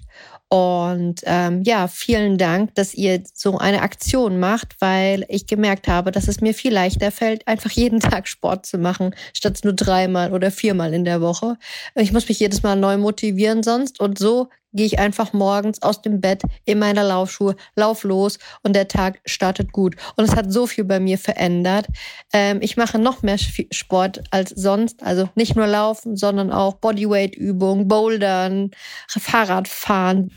[0.49, 6.12] Und ähm, ja, vielen Dank, dass ihr so eine Aktion macht, weil ich gemerkt habe,
[6.12, 10.33] dass es mir viel leichter fällt, einfach jeden Tag Sport zu machen, statt nur dreimal
[10.33, 11.57] oder viermal in der Woche.
[11.93, 13.99] Ich muss mich jedes Mal neu motivieren sonst.
[13.99, 18.75] Und so gehe ich einfach morgens aus dem Bett in meiner Laufschuhe, lauf los und
[18.75, 19.95] der Tag startet gut.
[20.15, 21.88] Und es hat so viel bei mir verändert.
[22.34, 25.03] Ähm, ich mache noch mehr Sport als sonst.
[25.03, 28.71] Also nicht nur Laufen, sondern auch Bodyweight-Übungen, Bouldern,
[29.08, 30.32] Fahrradfahren.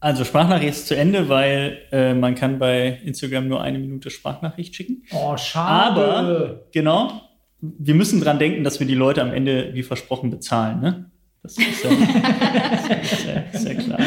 [0.00, 4.74] Also Sprachnachricht ist zu Ende, weil äh, man kann bei Instagram nur eine Minute Sprachnachricht
[4.74, 5.04] schicken.
[5.12, 6.00] Oh, schade.
[6.00, 7.22] Aber genau,
[7.60, 10.80] wir müssen dran denken, dass wir die Leute am Ende wie versprochen bezahlen.
[10.80, 11.11] Ne?
[11.42, 11.90] Das ist ja,
[13.52, 13.98] ist ja klar.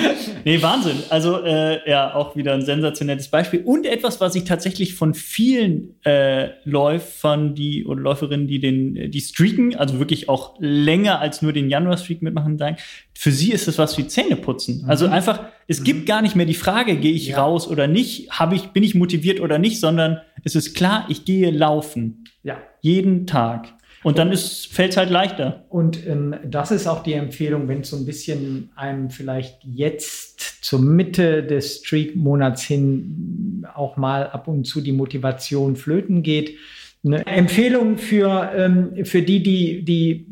[0.46, 1.04] Nee, Wahnsinn.
[1.10, 3.62] Also äh, ja, auch wieder ein sensationelles Beispiel.
[3.66, 9.20] Und etwas, was ich tatsächlich von vielen äh, Läufern, die oder Läuferinnen, die den, die
[9.20, 12.78] streaken, also wirklich auch länger als nur den Januar-Streak mitmachen, sagen,
[13.14, 14.84] für sie ist es was wie Zähneputzen.
[14.84, 14.90] Mhm.
[14.90, 15.84] Also einfach, es mhm.
[15.84, 17.44] gibt gar nicht mehr die Frage, gehe ich ja.
[17.44, 21.26] raus oder nicht, habe ich, bin ich motiviert oder nicht, sondern es ist klar, ich
[21.26, 22.24] gehe laufen.
[22.44, 22.60] Ja.
[22.80, 23.74] Jeden Tag.
[24.06, 25.66] Und dann fällt es halt leichter.
[25.68, 30.64] Und ähm, das ist auch die Empfehlung, wenn es so ein bisschen einem vielleicht jetzt
[30.64, 36.56] zur Mitte des Streak-Monats hin auch mal ab und zu die Motivation flöten geht.
[37.04, 40.28] Eine Empfehlung für, ähm, für die, die, die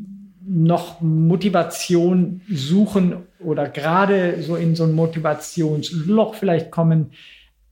[0.47, 7.07] noch Motivation suchen oder gerade so in so ein Motivationsloch vielleicht kommen.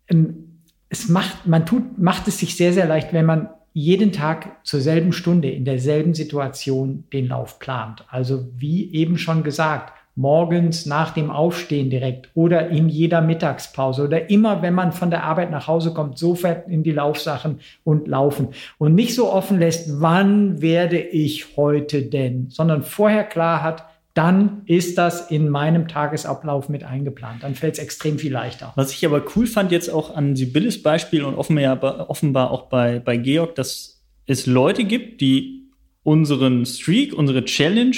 [0.07, 4.65] Ähm, es macht, man tut, macht es sich sehr, sehr leicht, wenn man jeden Tag
[4.65, 8.05] zur selben Stunde in derselben Situation den Lauf plant.
[8.09, 14.29] Also wie eben schon gesagt, morgens nach dem Aufstehen direkt oder in jeder Mittagspause oder
[14.29, 18.49] immer, wenn man von der Arbeit nach Hause kommt, sofort in die Laufsachen und laufen.
[18.77, 24.63] Und nicht so offen lässt, wann werde ich heute denn, sondern vorher klar hat, dann
[24.65, 27.43] ist das in meinem Tagesablauf mit eingeplant.
[27.43, 28.73] Dann fällt es extrem viel leichter.
[28.75, 32.99] Was ich aber cool fand jetzt auch an Sibylles Beispiel und offenbar, offenbar auch bei,
[32.99, 35.69] bei Georg, dass es Leute gibt, die
[36.03, 37.95] unseren Streak, unsere Challenge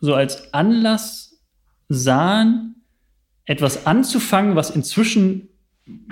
[0.00, 1.40] so als Anlass
[1.88, 2.76] sahen,
[3.44, 5.48] etwas anzufangen, was inzwischen,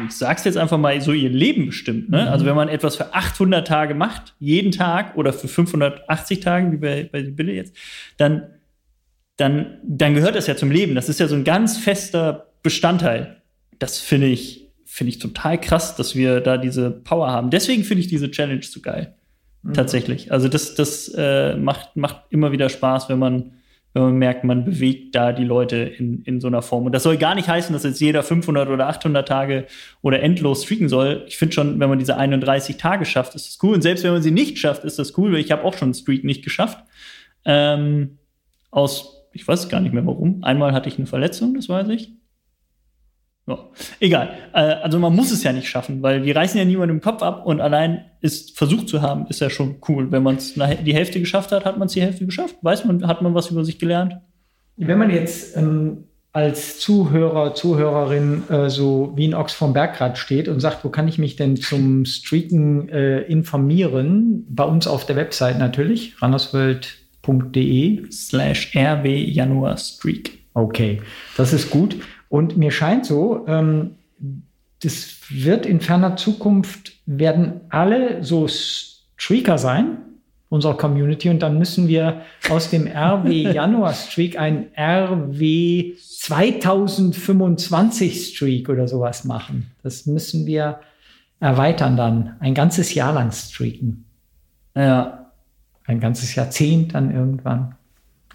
[0.05, 2.11] ich sag's jetzt einfach mal, so ihr Leben bestimmt.
[2.11, 2.23] Ne?
[2.23, 2.29] Mhm.
[2.29, 6.77] Also wenn man etwas für 800 Tage macht, jeden Tag oder für 580 Tage, wie
[6.77, 7.75] bei, bei Sibylle jetzt,
[8.19, 8.43] dann
[9.39, 10.95] dann, dann gehört das ja zum Leben.
[10.95, 13.41] Das ist ja so ein ganz fester Bestandteil.
[13.79, 17.51] Das finde ich, finde ich total krass, dass wir da diese Power haben.
[17.51, 19.15] Deswegen finde ich diese Challenge so geil.
[19.63, 19.75] Mhm.
[19.75, 20.33] Tatsächlich.
[20.33, 23.53] Also das, das äh, macht, macht immer wieder Spaß, wenn man,
[23.93, 26.87] wenn man merkt, man bewegt da die Leute in, in so einer Form.
[26.87, 29.67] Und das soll gar nicht heißen, dass jetzt jeder 500 oder 800 Tage
[30.03, 31.25] oder endlos streaken soll.
[31.29, 33.75] Ich finde schon, wenn man diese 31 Tage schafft, ist das cool.
[33.75, 35.87] Und selbst wenn man sie nicht schafft, ist das cool, weil ich habe auch schon
[35.87, 36.83] einen Streak nicht geschafft.
[37.45, 38.19] Ähm,
[38.73, 40.43] aus ich weiß gar nicht mehr warum.
[40.43, 42.13] Einmal hatte ich eine Verletzung, das weiß ich.
[43.47, 43.59] Ja,
[44.01, 44.31] egal.
[44.53, 47.23] Äh, also man muss es ja nicht schaffen, weil wir reißen ja niemanden im Kopf
[47.23, 50.11] ab und allein ist versucht zu haben, ist ja schon cool.
[50.11, 52.57] Wenn man es die Hälfte geschafft hat, hat man es die Hälfte geschafft.
[52.63, 54.19] Weiß man, hat man was über sich gelernt.
[54.77, 60.49] Wenn man jetzt ähm, als Zuhörer, Zuhörerin äh, so wie in Ochs vom Bergrad steht
[60.49, 64.47] und sagt, wo kann ich mich denn zum Streaken äh, informieren?
[64.49, 66.99] Bei uns auf der Website natürlich, Randerswelt
[67.33, 70.39] de slash rw Januar Streak.
[70.55, 71.03] Okay,
[71.37, 71.97] das ist gut.
[72.29, 73.97] Und mir scheint so, ähm,
[74.83, 79.99] das wird in ferner Zukunft, werden alle so Streaker sein,
[80.49, 88.69] unserer Community, und dann müssen wir aus dem RW Januar Streak ein RW 2025 Streak
[88.69, 89.71] oder sowas machen.
[89.83, 90.81] Das müssen wir
[91.41, 94.05] erweitern dann, ein ganzes Jahr lang streaken.
[94.75, 95.28] Ja,
[95.89, 97.75] ein ganzes Jahrzehnt dann irgendwann.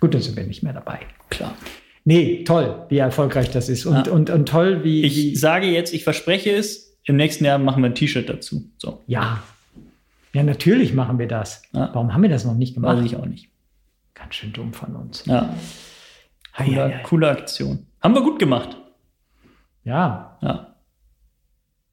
[0.01, 0.99] Gut, dann sind wir nicht mehr dabei.
[1.29, 1.55] Klar.
[2.03, 3.85] Nee, toll, wie erfolgreich das ist.
[3.85, 4.11] Und, Ja.
[4.13, 5.03] und, und toll, wie.
[5.03, 8.65] Ich wie, sage jetzt, ich verspreche es, im nächsten Jahr machen wir ein T-Shirt dazu.
[8.77, 9.41] So, ja.
[10.33, 11.61] Ja, natürlich machen wir das.
[11.71, 11.89] Ja.
[11.93, 12.97] Warum haben wir das noch nicht gemacht?
[12.97, 13.49] weiß ich auch nicht.
[14.15, 15.23] Ganz schön dumm von uns.
[15.25, 15.55] Ja,
[16.57, 17.03] Hei, coole, hei, hei.
[17.03, 17.85] coole Aktion.
[18.01, 18.75] Haben wir gut gemacht.
[19.83, 20.75] Ja, Ja.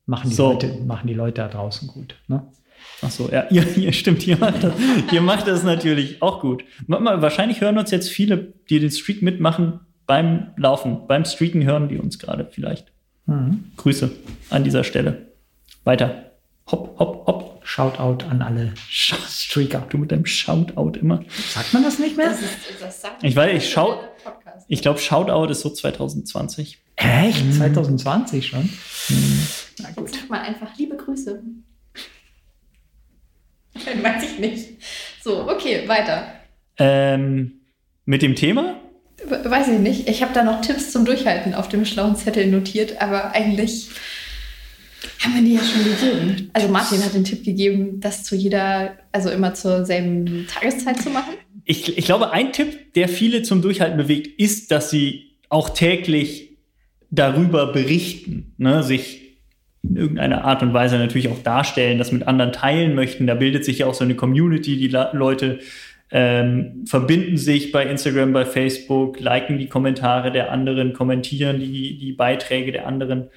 [0.07, 0.53] machen die, So.
[0.53, 2.15] Leute, machen die Leute da draußen gut.
[2.29, 2.43] Ne?
[3.03, 4.73] Ach so, ja, ihr, ihr stimmt, ihr macht das,
[5.13, 6.65] ihr macht das natürlich auch gut.
[6.87, 11.97] Wahrscheinlich hören uns jetzt viele, die den Streak mitmachen beim Laufen, beim Streaken hören die
[11.97, 12.93] uns gerade vielleicht.
[13.27, 13.71] Mhm.
[13.77, 14.11] Grüße
[14.51, 15.29] an dieser Stelle.
[15.85, 16.33] Weiter.
[16.71, 17.61] Hopp, hopp, hopp.
[17.63, 19.87] Shoutout an alle Streaker.
[19.89, 21.23] Du mit deinem Shoutout immer.
[21.51, 22.37] Sagt man das nicht mehr?
[23.23, 24.01] Ich weiß, ich schau,
[24.67, 26.79] ich glaube, Shoutout ist so 2020.
[26.97, 27.55] Echt?
[27.55, 28.69] 2020 schon?
[29.79, 30.11] Na gut.
[30.13, 31.41] Sag mal einfach liebe Grüße.
[34.03, 34.69] Weiß ich nicht.
[35.23, 36.33] So, okay, weiter.
[36.79, 37.53] Ähm,
[38.05, 38.81] mit dem Thema?
[39.25, 40.09] We- Weiß ich nicht.
[40.09, 43.89] Ich habe da noch Tipps zum Durchhalten auf dem schlauen Zettel notiert, aber eigentlich
[45.21, 46.51] haben wir die ja schon gegeben.
[46.55, 51.11] Also Martin hat den Tipp gegeben, das zu jeder, also immer zur selben Tageszeit zu
[51.11, 51.35] machen.
[51.65, 56.57] Ich, ich glaube, ein Tipp, der viele zum Durchhalten bewegt, ist, dass sie auch täglich
[57.11, 58.83] darüber berichten, ne?
[58.83, 59.30] sich
[59.83, 63.27] in irgendeiner Art und Weise natürlich auch darstellen, das mit anderen teilen möchten.
[63.27, 65.61] Da bildet sich ja auch so eine Community, die La Leute
[66.11, 72.13] ähm, verbinden sich bei Instagram, bei Facebook, liken die Kommentare der anderen, kommentieren die, die
[72.13, 73.29] Beiträge der anderen.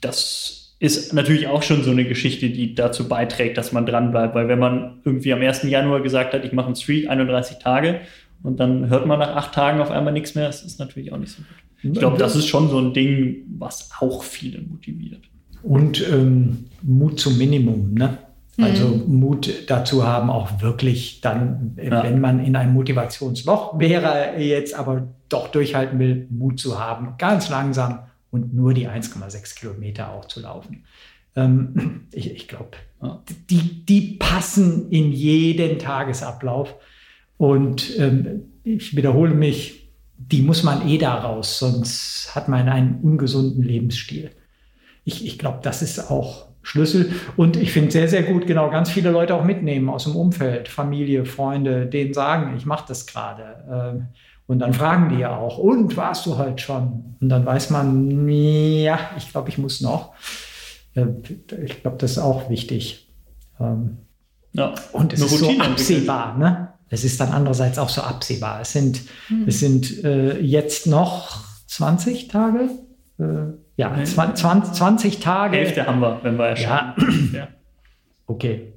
[0.00, 4.34] Das ist natürlich auch schon so eine Geschichte, die dazu beiträgt, dass man dranbleibt.
[4.34, 5.62] Weil wenn man irgendwie am 1.
[5.62, 8.00] Januar gesagt hat, ich mache einen Streak 31 Tage
[8.42, 11.18] und dann hört man nach acht Tagen auf einmal nichts mehr, das ist natürlich auch
[11.18, 11.92] nicht so gut.
[11.94, 15.20] Ich glaube, das ist schon so ein Ding, was auch viele motiviert.
[15.64, 18.18] Und ähm, Mut zum Minimum, ne?
[18.58, 19.16] Also Mhm.
[19.18, 22.04] Mut dazu haben, auch wirklich dann, äh, Ja.
[22.04, 27.48] wenn man in einem Motivationsloch wäre, jetzt aber doch durchhalten will, Mut zu haben, ganz
[27.48, 28.00] langsam
[28.30, 30.84] und nur die 1,6 Kilometer auch zu laufen.
[31.34, 33.22] Ähm, ich ich glaube, Ja.
[33.50, 36.74] die, die passen in jeden Tagesablauf.
[37.36, 43.00] Und ähm, ich wiederhole mich, die muss man eh da raus, sonst hat man einen
[43.02, 44.30] ungesunden Lebensstil.
[45.04, 47.12] Ich, ich glaube, das ist auch Schlüssel.
[47.36, 50.68] Und ich finde sehr, sehr gut, genau, ganz viele Leute auch mitnehmen aus dem Umfeld,
[50.68, 53.64] Familie, Freunde, denen sagen, ich mache das gerade.
[53.70, 54.06] Ähm,
[54.46, 57.16] Und dann fragen die ja auch, und warst du heute schon?
[57.20, 60.12] Und dann weiß man, ja, ich glaube, ich muss noch.
[60.94, 61.06] Äh,
[61.64, 63.08] Ich glaube, das ist auch wichtig.
[63.60, 63.98] Ähm,
[64.52, 64.74] Ja.
[64.92, 66.68] Und es ist so Routine absehbar, ne?
[66.90, 68.60] Es ist dann andererseits auch so absehbar.
[68.60, 69.00] Es sind,
[69.46, 72.68] es sind äh, jetzt noch 20 Tage.
[73.18, 73.24] Äh,
[73.76, 75.56] ja, 20, 20 Tage.
[75.56, 76.94] Hälfte haben wir, wenn wir erscheinen.
[77.34, 77.48] Ja.
[78.26, 78.72] Okay,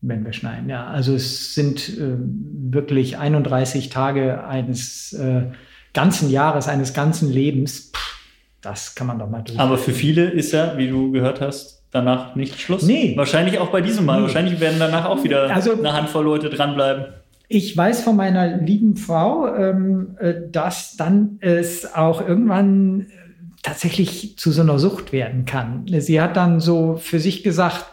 [0.00, 0.68] wenn wir schneiden.
[0.68, 5.42] Ja, also es sind äh, wirklich 31 Tage eines äh,
[5.94, 7.92] ganzen Jahres, eines ganzen Lebens.
[7.94, 8.18] Pff,
[8.60, 9.58] das kann man doch mal durch.
[9.58, 12.82] Aber für viele ist ja, wie du gehört hast, danach nicht Schluss.
[12.82, 13.16] Nee.
[13.16, 14.16] Wahrscheinlich auch bei diesem Mal.
[14.18, 14.22] Nee.
[14.26, 17.06] Wahrscheinlich werden danach auch wieder Also- eine Handvoll Leute dranbleiben.
[17.50, 23.06] Ich weiß von meiner lieben Frau, ähm, äh, dass dann es auch irgendwann
[23.62, 25.86] tatsächlich zu so einer Sucht werden kann.
[25.88, 27.86] Sie hat dann so für sich gesagt,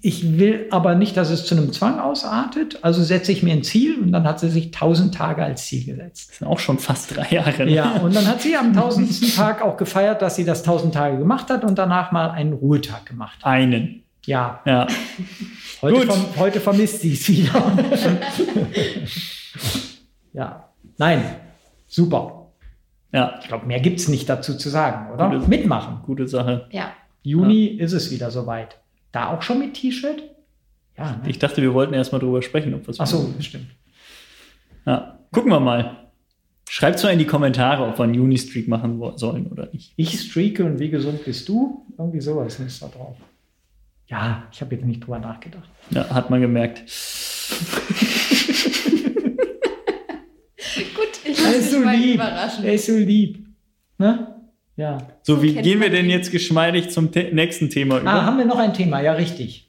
[0.00, 3.62] ich will aber nicht, dass es zu einem Zwang ausartet, also setze ich mir ein
[3.62, 6.30] Ziel und dann hat sie sich 1000 Tage als Ziel gesetzt.
[6.30, 7.68] Das sind auch schon fast drei Jahre.
[7.68, 11.18] Ja, und dann hat sie am tausendsten Tag auch gefeiert, dass sie das 1000 Tage
[11.18, 13.46] gemacht hat und danach mal einen Ruhetag gemacht hat.
[13.46, 14.04] Einen.
[14.24, 14.86] Ja, Ja.
[15.82, 16.06] Heute, Gut.
[16.06, 17.52] verm heute vermisst sie es wieder.
[20.32, 21.22] ja, nein,
[21.86, 22.43] super.
[23.14, 23.38] Ja.
[23.40, 25.30] Ich glaube, mehr gibt es nicht dazu zu sagen, oder?
[25.30, 26.00] Gute- Mitmachen.
[26.04, 26.66] Gute Sache.
[26.72, 26.92] Ja.
[27.22, 28.76] Juni ist es wieder soweit.
[29.12, 30.22] Da auch schon mit T-Shirt?
[30.98, 31.28] Ja, ne?
[31.30, 33.66] Ich dachte, wir wollten erst mal drüber sprechen, ob wir es Ach so, stimmt.
[34.84, 35.18] Ja.
[35.32, 35.96] Gucken wir mal.
[36.68, 39.92] Schreibt mal in die Kommentare, ob wir einen Juni-Streak machen sollen oder nicht.
[39.96, 41.86] Ich streake und wie gesund bist du?
[41.96, 43.16] Irgendwie sowas ist da drauf.
[44.08, 45.68] Ja, ich habe jetzt nicht drüber nachgedacht.
[45.90, 46.82] Ja, hat man gemerkt.
[50.94, 52.20] Gut, ich Er ist so lieb.
[52.20, 53.46] Er ist so lieb.
[53.98, 54.26] Ne?
[54.76, 54.98] Ja.
[55.22, 58.10] So, So wie gehen wir denn jetzt geschmeidig zum te nächsten Thema über?
[58.10, 59.00] Ah, haben wir noch ein Thema?
[59.00, 59.68] Ja, richtig.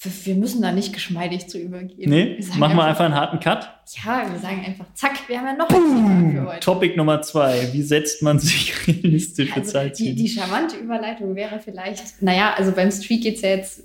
[0.00, 2.08] Wir- Wir müssen da nicht geschmeidig zu übergehen.
[2.08, 3.68] nee, Wir machen wir einfach einen harten Cut.
[4.06, 6.60] Ja, wir sagen einfach, zack, wir haben ja noch ein Thema für heute.
[6.60, 7.68] Topic Nummer zwei.
[7.72, 10.14] Wie setzt man sich realistische Also die, Zeitziele?
[10.14, 13.82] die charmante Überleitung wäre vielleicht, naja, also beim Streak geht es ja jetzt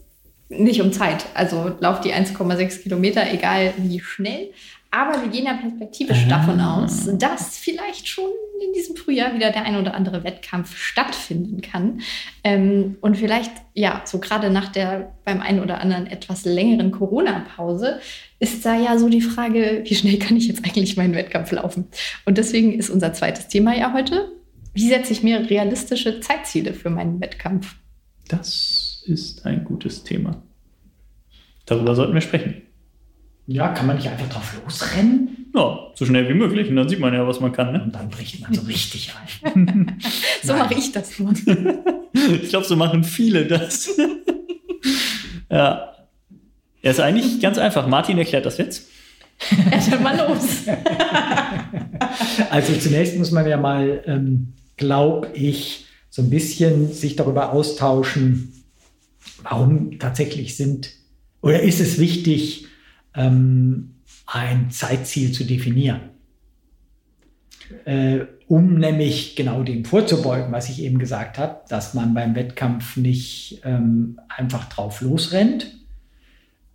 [0.50, 1.26] nicht um Zeit.
[1.34, 4.52] Also lauft die 1,6 Kilometer, egal wie schnell.
[4.96, 8.30] Aber wir gehen ja perspektivisch davon aus, dass vielleicht schon
[8.64, 12.02] in diesem Frühjahr wieder der ein oder andere Wettkampf stattfinden kann.
[12.44, 18.02] Ähm, und vielleicht, ja, so gerade nach der beim einen oder anderen etwas längeren Corona-Pause
[18.38, 21.88] ist da ja so die Frage, wie schnell kann ich jetzt eigentlich meinen Wettkampf laufen?
[22.26, 24.32] Und deswegen ist unser zweites Thema ja heute,
[24.76, 27.78] wie setze ich mir realistische Zeitziele für meinen Wettkampf?
[28.28, 30.44] Das ist ein gutes Thema.
[31.66, 32.62] Darüber sollten wir sprechen.
[33.46, 35.52] Ja, kann man nicht einfach drauf losrennen?
[35.54, 36.70] Ja, so schnell wie möglich.
[36.70, 37.74] Und dann sieht man ja, was man kann.
[37.74, 37.84] Ne?
[37.84, 39.14] Und dann bricht man so richtig
[39.44, 39.98] ein.
[40.42, 41.34] so mache ich das nur.
[42.14, 43.90] ich glaube, so machen viele das.
[45.50, 45.90] ja.
[46.82, 47.88] Er ist eigentlich ganz einfach.
[47.88, 48.90] Martin erklärt das jetzt.
[49.90, 50.64] Ja, mal los.
[52.50, 58.64] also zunächst muss man ja mal, ähm, glaube ich, so ein bisschen sich darüber austauschen,
[59.42, 60.92] warum tatsächlich sind
[61.44, 62.68] oder ist es wichtig,
[63.16, 63.96] ähm,
[64.26, 66.02] ein Zeitziel zu definieren.
[67.86, 72.98] Äh, um nämlich genau dem vorzubeugen, was ich eben gesagt habe, dass man beim Wettkampf
[72.98, 75.83] nicht ähm, einfach drauf losrennt,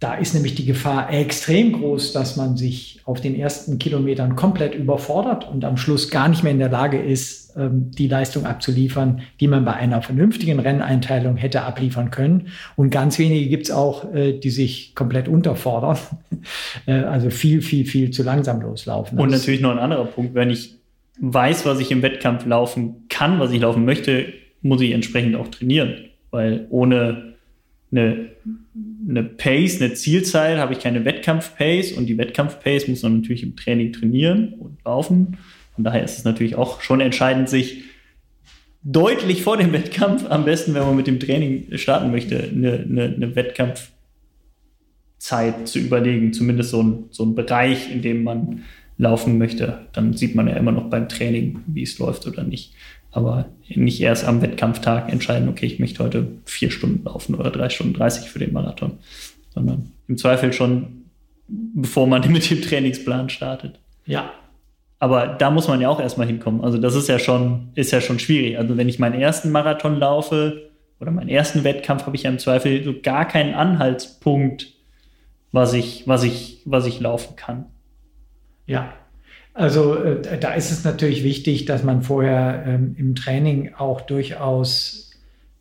[0.00, 4.74] da ist nämlich die Gefahr extrem groß, dass man sich auf den ersten Kilometern komplett
[4.74, 9.22] überfordert und am Schluss gar nicht mehr in der Lage ist, ähm, die Leistung abzuliefern,
[9.40, 12.48] die man bei einer vernünftigen Renneinteilung hätte abliefern können.
[12.76, 15.98] Und ganz wenige gibt es auch, äh, die sich komplett unterfordern,
[16.86, 19.18] äh, also viel, viel, viel zu langsam loslaufen.
[19.18, 20.76] Und natürlich noch ein anderer Punkt, wenn ich
[21.20, 24.26] weiß, was ich im Wettkampf laufen kann, was ich laufen möchte,
[24.62, 25.94] muss ich entsprechend auch trainieren,
[26.30, 27.34] weil ohne
[27.90, 28.30] eine
[29.08, 33.54] eine Pace, eine Zielzeit, habe ich keine Wettkampf-Pace und die Wettkampf-Pace muss man natürlich im
[33.56, 35.38] Training trainieren und laufen.
[35.74, 37.84] Von daher ist es natürlich auch schon entscheidend, sich
[38.82, 43.04] deutlich vor dem Wettkampf, am besten, wenn man mit dem Training starten möchte, eine, eine,
[43.04, 43.92] eine Wettkampfzeit
[45.66, 48.64] zu überlegen, zumindest so ein, so ein Bereich, in dem man
[48.98, 49.86] laufen möchte.
[49.92, 52.74] Dann sieht man ja immer noch beim Training, wie es läuft oder nicht
[53.10, 57.68] aber nicht erst am Wettkampftag entscheiden, okay, ich möchte heute vier Stunden laufen oder drei
[57.68, 58.98] Stunden 30 für den Marathon,
[59.50, 61.04] sondern im Zweifel schon,
[61.48, 63.78] bevor man mit dem Trainingsplan startet.
[64.06, 64.32] Ja.
[65.00, 66.62] Aber da muss man ja auch erstmal hinkommen.
[66.62, 68.58] Also das ist ja schon, ist ja schon schwierig.
[68.58, 72.40] Also wenn ich meinen ersten Marathon laufe oder meinen ersten Wettkampf, habe ich ja im
[72.40, 74.72] Zweifel so gar keinen Anhaltspunkt,
[75.52, 77.66] was ich, was ich, was ich laufen kann.
[78.66, 78.92] Ja,
[79.58, 85.10] also äh, da ist es natürlich wichtig, dass man vorher ähm, im Training auch durchaus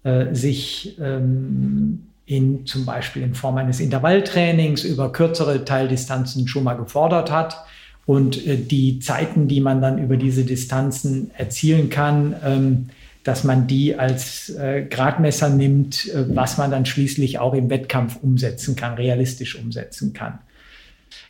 [0.03, 6.75] äh, sich ähm, in zum Beispiel in Form eines Intervalltrainings über kürzere Teildistanzen schon mal
[6.75, 7.65] gefordert hat
[8.05, 12.89] und äh, die Zeiten, die man dann über diese Distanzen erzielen kann, ähm,
[13.23, 18.17] dass man die als äh, Gradmesser nimmt, äh, was man dann schließlich auch im Wettkampf
[18.21, 20.37] umsetzen kann, realistisch umsetzen kann.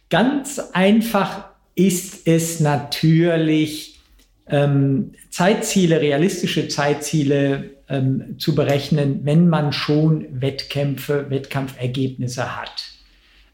[0.10, 1.46] Ganz einfach
[1.78, 4.00] ist es natürlich
[4.48, 12.84] ähm, Zeitziele, realistische Zeitziele ähm, zu berechnen, wenn man schon Wettkämpfe, Wettkampfergebnisse hat.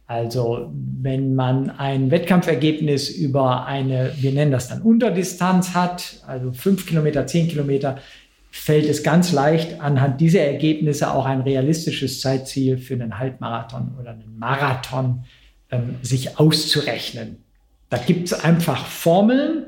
[0.08, 6.88] Also wenn man ein Wettkampfergebnis über eine, wir nennen das dann Unterdistanz hat, also fünf
[6.88, 7.98] Kilometer, zehn Kilometer,
[8.52, 14.12] fällt es ganz leicht, anhand dieser Ergebnisse auch ein realistisches Zeitziel für einen Halbmarathon oder
[14.12, 15.26] einen Marathon
[15.72, 17.43] ähm, sich auszurechnen.
[17.94, 19.66] Da gibt es einfach Formeln,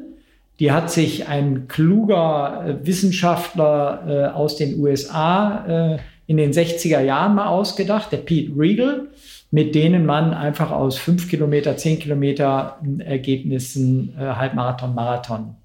[0.60, 7.02] die hat sich ein kluger äh, Wissenschaftler äh, aus den USA äh, in den 60er
[7.02, 9.10] Jahren mal ausgedacht, der Pete Regal,
[9.52, 15.56] mit denen man einfach aus 5 Kilometer, 10 Kilometer Ergebnissen Halbmarathon, Marathon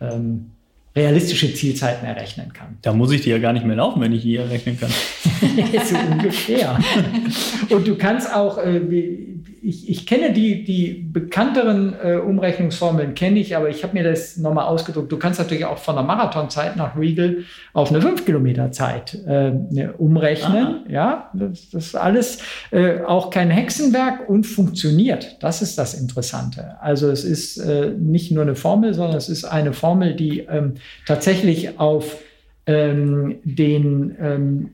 [0.00, 0.52] ähm,
[0.94, 2.78] realistische Zielzeiten errechnen kann.
[2.82, 4.90] Da muss ich die ja gar nicht mehr laufen, wenn ich die errechnen kann.
[5.84, 6.78] so ungefähr.
[7.70, 8.80] Und du kannst auch, äh,
[9.64, 14.36] ich, ich kenne die, die bekannteren äh, Umrechnungsformeln, kenne ich, aber ich habe mir das
[14.36, 15.10] nochmal ausgedruckt.
[15.10, 17.38] Du kannst natürlich auch von der Marathonzeit nach Regal
[17.72, 20.66] auf eine 5 Kilometer Zeit äh, ne, umrechnen.
[20.66, 20.84] Aha.
[20.88, 22.38] Ja, das, das, ist alles
[22.72, 25.42] äh, auch kein Hexenwerk und funktioniert.
[25.42, 26.76] Das ist das Interessante.
[26.80, 30.74] Also es ist äh, nicht nur eine Formel, sondern es ist eine Formel, die ähm,
[31.06, 32.18] tatsächlich auf
[32.66, 34.70] ähm, den ähm,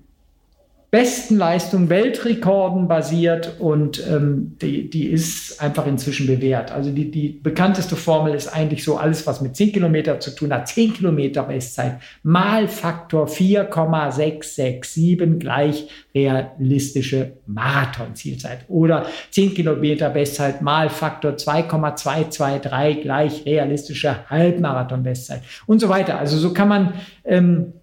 [0.91, 6.73] besten Leistungen, Weltrekorden basiert und ähm, die, die ist einfach inzwischen bewährt.
[6.73, 10.53] Also die, die bekannteste Formel ist eigentlich so alles, was mit 10 Kilometer zu tun
[10.53, 10.67] hat.
[10.67, 18.65] 10 Kilometer Bestzeit mal Faktor 4,667 gleich realistische Marathonzielzeit.
[18.67, 26.19] Oder 10 Kilometer Bestzeit mal Faktor 2,223 gleich realistische Halbmarathon-Bestzeit und so weiter.
[26.19, 27.75] Also so kann man ähm,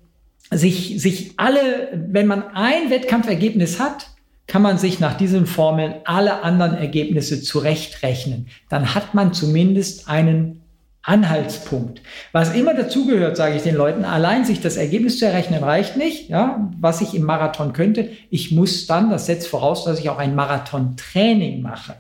[0.51, 4.07] sich, sich alle, wenn man ein Wettkampfergebnis hat,
[4.47, 8.47] kann man sich nach diesen Formeln alle anderen Ergebnisse zurechtrechnen.
[8.69, 10.61] Dann hat man zumindest einen
[11.07, 12.01] Anhaltspunkt.
[12.33, 16.29] Was immer dazugehört, sage ich den Leuten, allein sich das Ergebnis zu errechnen reicht nicht,
[16.29, 18.09] ja, was ich im Marathon könnte.
[18.29, 21.95] Ich muss dann, das setzt voraus, dass ich auch ein Marathontraining mache.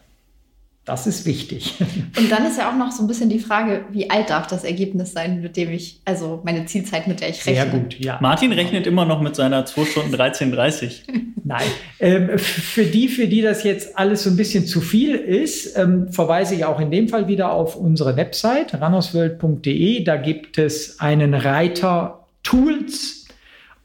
[0.87, 1.73] Das ist wichtig.
[2.17, 4.63] Und dann ist ja auch noch so ein bisschen die Frage, wie alt darf das
[4.63, 7.55] Ergebnis sein, mit dem ich, also meine Zielzeit, mit der ich rechne.
[7.55, 8.17] Sehr gut, ja.
[8.21, 11.01] Martin rechnet immer noch mit seiner 2 Stunden 13,30.
[11.43, 11.67] Nein.
[11.99, 16.09] Ähm, für die, für die das jetzt alles so ein bisschen zu viel ist, ähm,
[16.09, 20.05] verweise ich auch in dem Fall wieder auf unsere Website, runnersworld.de.
[20.05, 23.25] Da gibt es einen Reiter Tools.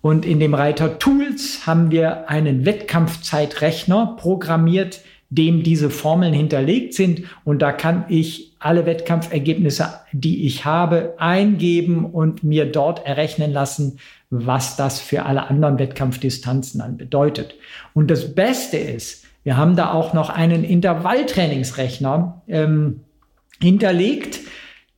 [0.02, 5.00] Und in dem Reiter Tools haben wir einen Wettkampfzeitrechner programmiert,
[5.32, 7.22] dem diese Formeln hinterlegt sind.
[7.44, 13.98] Und da kann ich alle Wettkampfergebnisse, die ich habe, eingeben und mir dort errechnen lassen,
[14.28, 17.54] was das für alle anderen Wettkampfdistanzen dann bedeutet.
[17.94, 23.00] Und das Beste ist, wir haben da auch noch einen Intervalltrainingsrechner ähm,
[23.58, 24.40] hinterlegt.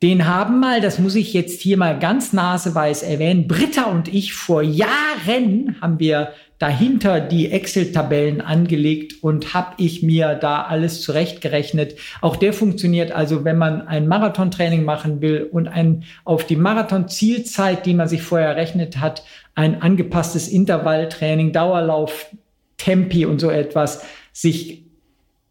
[0.05, 4.35] Den haben mal, das muss ich jetzt hier mal ganz naseweiß erwähnen, Britta und ich
[4.35, 11.97] vor Jahren haben wir dahinter die Excel-Tabellen angelegt und habe ich mir da alles zurechtgerechnet.
[12.21, 17.87] Auch der funktioniert also, wenn man ein Marathontraining machen will und ein auf die Marathon-Zielzeit,
[17.87, 19.25] die man sich vorher errechnet hat,
[19.55, 22.27] ein angepasstes Intervalltraining, Dauerlauf,
[22.77, 24.84] Tempi und so etwas sich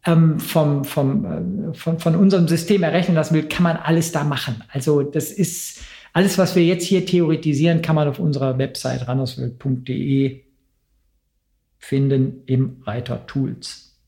[0.06, 4.24] ähm, vom, vom, äh, von, von unserem System errechnen lassen will, kann man alles da
[4.24, 4.62] machen.
[4.70, 5.80] Also das ist
[6.12, 10.42] alles, was wir jetzt hier theoretisieren, kann man auf unserer Website randerswelt.de
[11.78, 13.98] finden im Reiter Tools.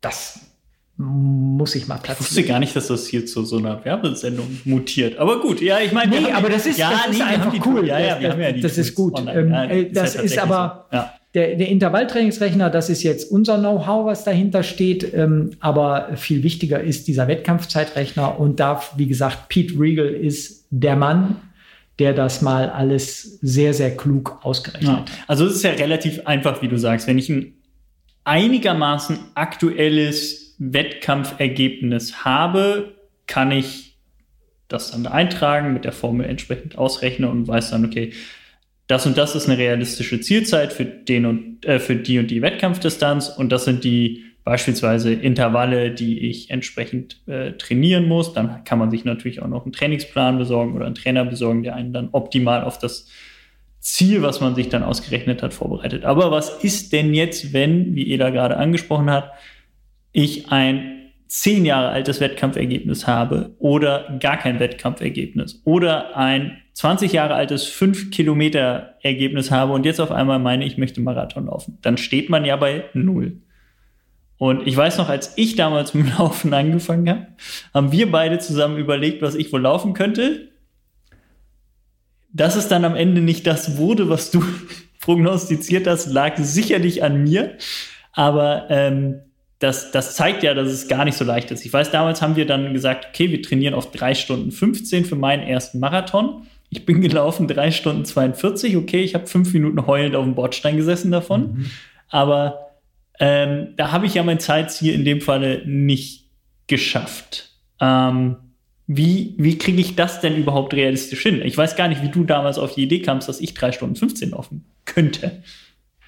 [0.00, 0.40] Das
[0.96, 2.16] muss ich mal platzieren.
[2.20, 5.16] Ich wusste gar nicht, dass das hier zu so einer Werbesendung mutiert.
[5.18, 6.20] Aber gut, ja, ich meine.
[6.20, 7.86] Nee, aber das ist, ja, das ist einfach cool.
[7.86, 9.18] Ja, ja, das, das ist gut.
[9.18, 10.96] Ähm, ja, äh, das ja ist aber so.
[10.96, 11.17] ja.
[11.34, 15.12] Der, der Intervalltrainingsrechner, das ist jetzt unser Know-how, was dahinter steht.
[15.14, 18.40] Ähm, aber viel wichtiger ist dieser Wettkampfzeitrechner.
[18.40, 21.36] Und da, wie gesagt, Pete Regal ist der Mann,
[21.98, 25.10] der das mal alles sehr, sehr klug ausgerechnet hat.
[25.26, 27.06] Also es ist ja relativ einfach, wie du sagst.
[27.06, 27.54] Wenn ich ein
[28.24, 32.94] einigermaßen aktuelles Wettkampfergebnis habe,
[33.26, 33.96] kann ich
[34.68, 38.12] das dann eintragen, mit der Formel entsprechend ausrechnen und weiß dann, okay,
[38.88, 42.42] das und das ist eine realistische Zielzeit für den und äh, für die und die
[42.42, 48.32] Wettkampfdistanz und das sind die beispielsweise Intervalle, die ich entsprechend äh, trainieren muss.
[48.32, 51.74] Dann kann man sich natürlich auch noch einen Trainingsplan besorgen oder einen Trainer besorgen, der
[51.74, 53.08] einen dann optimal auf das
[53.78, 56.04] Ziel, was man sich dann ausgerechnet hat, vorbereitet.
[56.04, 59.32] Aber was ist denn jetzt, wenn, wie Eda gerade angesprochen hat,
[60.12, 67.34] ich ein zehn Jahre altes Wettkampfergebnis habe oder gar kein Wettkampfergebnis oder ein 20 Jahre
[67.34, 71.98] altes 5 Kilometer Ergebnis habe und jetzt auf einmal meine, ich möchte Marathon laufen, dann
[71.98, 73.42] steht man ja bei null.
[74.38, 77.26] Und ich weiß noch, als ich damals mit Laufen angefangen habe,
[77.74, 80.48] haben wir beide zusammen überlegt, was ich wohl laufen könnte.
[82.32, 84.42] Dass es dann am Ende nicht das wurde, was du
[85.00, 87.58] prognostiziert hast, lag sicherlich an mir.
[88.12, 89.22] Aber ähm,
[89.58, 91.64] das, das zeigt ja, dass es gar nicht so leicht ist.
[91.64, 95.16] Ich weiß, damals haben wir dann gesagt, okay, wir trainieren auf drei Stunden 15 für
[95.16, 96.46] meinen ersten Marathon.
[96.70, 98.76] Ich bin gelaufen drei Stunden 42.
[98.76, 101.54] Okay, ich habe fünf Minuten heulend auf dem Bordstein gesessen davon.
[101.54, 101.70] Mhm.
[102.08, 102.68] Aber
[103.18, 106.26] ähm, da habe ich ja mein Zeitziel in dem Falle nicht
[106.68, 107.50] geschafft.
[107.80, 108.36] Ähm,
[108.86, 111.42] wie wie kriege ich das denn überhaupt realistisch hin?
[111.44, 113.96] Ich weiß gar nicht, wie du damals auf die Idee kamst, dass ich drei Stunden
[113.96, 115.42] 15 laufen könnte.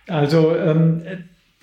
[0.07, 1.03] Also ähm,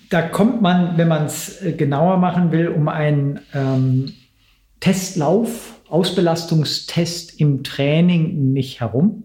[0.10, 4.14] da kommt man, wenn man es äh, genauer machen will, um einen ähm,
[4.80, 9.24] Testlauf, Ausbelastungstest im Training nicht herum.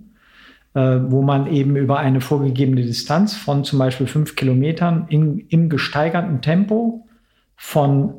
[0.74, 5.68] Äh, wo man eben über eine vorgegebene Distanz von zum Beispiel fünf Kilometern in, im
[5.68, 7.06] gesteigerten Tempo
[7.56, 8.14] von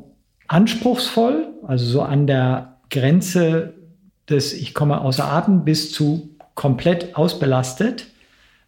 [0.46, 3.74] anspruchsvoll, also so an der Grenze
[4.28, 8.06] des Ich komme außer Atem bis zu komplett ausbelastet,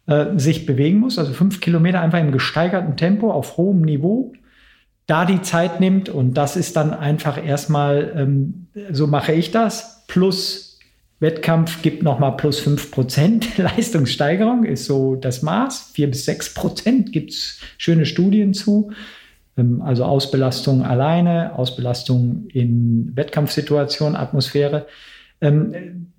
[0.06, 4.32] äh, sich bewegen muss, also fünf Kilometer einfach im gesteigerten Tempo auf hohem Niveau,
[5.06, 10.04] da die Zeit nimmt und das ist dann einfach erstmal, ähm, so mache ich das,
[10.08, 10.66] plus
[11.18, 15.92] Wettkampf gibt nochmal plus 5% Leistungssteigerung, ist so das Maß.
[15.94, 18.92] 4 bis 6% gibt es schöne Studien zu.
[19.56, 24.86] Ähm, also Ausbelastung alleine, Ausbelastung in Wettkampfsituationen, Atmosphäre.
[25.40, 26.12] Ähm,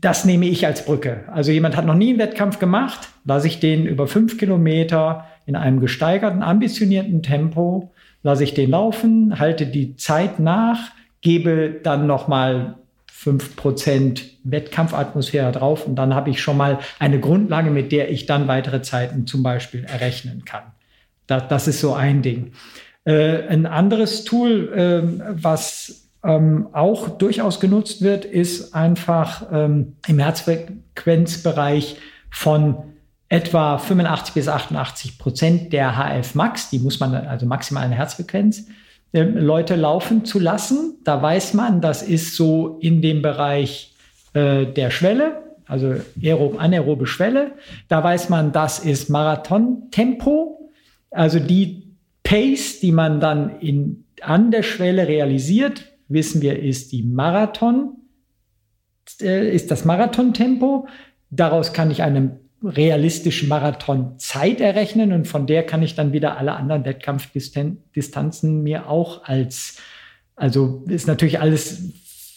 [0.00, 1.24] das nehme ich als Brücke.
[1.32, 5.56] Also jemand hat noch nie einen Wettkampf gemacht, lasse ich den über fünf Kilometer in
[5.56, 12.76] einem gesteigerten, ambitionierten Tempo, lasse ich den laufen, halte die Zeit nach, gebe dann nochmal
[13.24, 18.48] 5% Wettkampfatmosphäre drauf und dann habe ich schon mal eine Grundlage, mit der ich dann
[18.48, 20.62] weitere Zeiten zum Beispiel errechnen kann.
[21.26, 22.52] Da, das ist so ein Ding.
[23.04, 30.18] Äh, ein anderes Tool, äh, was ähm, auch durchaus genutzt wird, ist einfach ähm, im
[30.18, 31.96] Herzfrequenzbereich
[32.30, 32.76] von
[33.28, 38.66] etwa 85 bis 88 Prozent der HF Max, die muss man also maximalen Herzfrequenz,
[39.12, 40.96] äh, Leute laufen zu lassen.
[41.04, 43.94] Da weiß man, das ist so in dem Bereich
[44.32, 47.52] äh, der Schwelle, also aerob, anaerobe Schwelle.
[47.88, 50.70] Da weiß man, das ist Marathon-Tempo,
[51.10, 57.02] also die Pace, die man dann in, an der Schwelle realisiert, wissen wir, ist die
[57.02, 57.96] Marathon,
[59.20, 60.88] äh, ist das Marathontempo.
[61.30, 66.54] Daraus kann ich eine realistische Marathonzeit errechnen und von der kann ich dann wieder alle
[66.54, 69.76] anderen Wettkampfdistanzen mir auch als,
[70.34, 71.92] also ist natürlich alles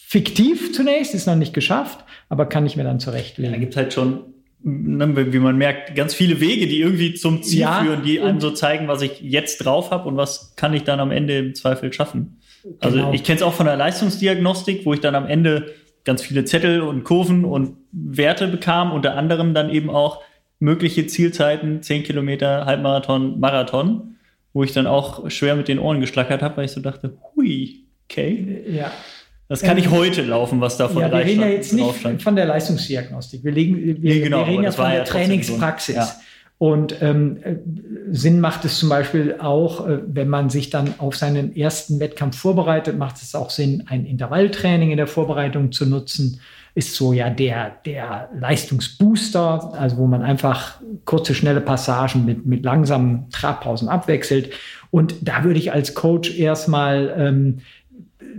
[0.06, 3.52] fiktiv zunächst, ist noch nicht geschafft, aber kann ich mir dann zurechtlegen.
[3.52, 7.42] Ja, da gibt halt schon, ne, wie man merkt, ganz viele Wege, die irgendwie zum
[7.42, 10.72] Ziel ja, führen, die einem so zeigen, was ich jetzt drauf habe und was kann
[10.72, 12.38] ich dann am Ende im Zweifel schaffen.
[12.80, 13.12] Also genau.
[13.12, 16.80] ich kenne es auch von der Leistungsdiagnostik, wo ich dann am Ende ganz viele Zettel
[16.80, 20.22] und Kurven und Werte bekam, unter anderem dann eben auch
[20.58, 24.16] mögliche Zielzeiten, 10 Kilometer, Halbmarathon, Marathon,
[24.52, 27.84] wo ich dann auch schwer mit den Ohren geschlackert habe, weil ich so dachte, hui,
[28.08, 28.64] okay.
[28.68, 28.92] Ja.
[29.48, 32.22] Das kann ähm, ich heute laufen, was da von ja, Wir reden ja jetzt nicht
[32.22, 33.44] von der Leistungsdiagnostik.
[33.44, 35.96] Wir, legen, wir, nee, genau, wir reden ja von der ja Trainingspraxis.
[35.96, 36.16] Ja.
[36.62, 37.56] Und ähm, äh,
[38.12, 42.38] Sinn macht es zum Beispiel auch, äh, wenn man sich dann auf seinen ersten Wettkampf
[42.38, 46.38] vorbereitet, macht es auch Sinn, ein Intervalltraining in der Vorbereitung zu nutzen.
[46.76, 52.64] Ist so ja der, der Leistungsbooster, also wo man einfach kurze, schnelle Passagen mit, mit
[52.64, 54.50] langsamen Trabpausen abwechselt.
[54.92, 57.58] Und da würde ich als Coach erstmal ähm,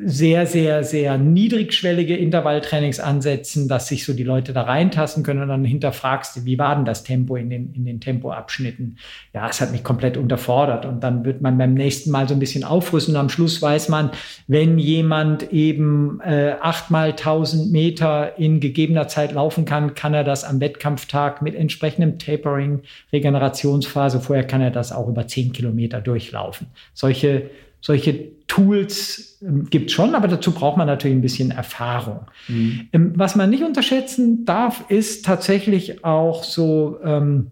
[0.06, 5.48] sehr, sehr, sehr niedrigschwellige Intervalltrainings ansetzen, dass sich so die Leute da reintasten können und
[5.48, 8.98] dann hinterfragst du, wie war denn das Tempo in den, in den Tempoabschnitten?
[9.34, 12.40] Ja, es hat mich komplett unterfordert und dann wird man beim nächsten Mal so ein
[12.40, 14.12] bisschen aufrüsten und am Schluss weiß man,
[14.48, 20.44] wenn jemand eben äh, achtmal 1000 Meter in gegebener Zeit laufen kann, kann er das
[20.44, 22.82] am Wettkampftag mit entsprechendem Tapering,
[23.12, 26.68] Regenerationsphase, vorher kann er das auch über zehn Kilometer durchlaufen.
[26.94, 27.50] Solche
[27.84, 32.22] solche Tools ähm, gibt es schon, aber dazu braucht man natürlich ein bisschen Erfahrung.
[32.48, 32.88] Mhm.
[32.94, 37.52] Ähm, was man nicht unterschätzen darf, ist tatsächlich auch so ähm,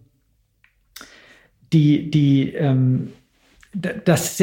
[1.74, 3.12] die, die, ähm,
[3.74, 4.38] das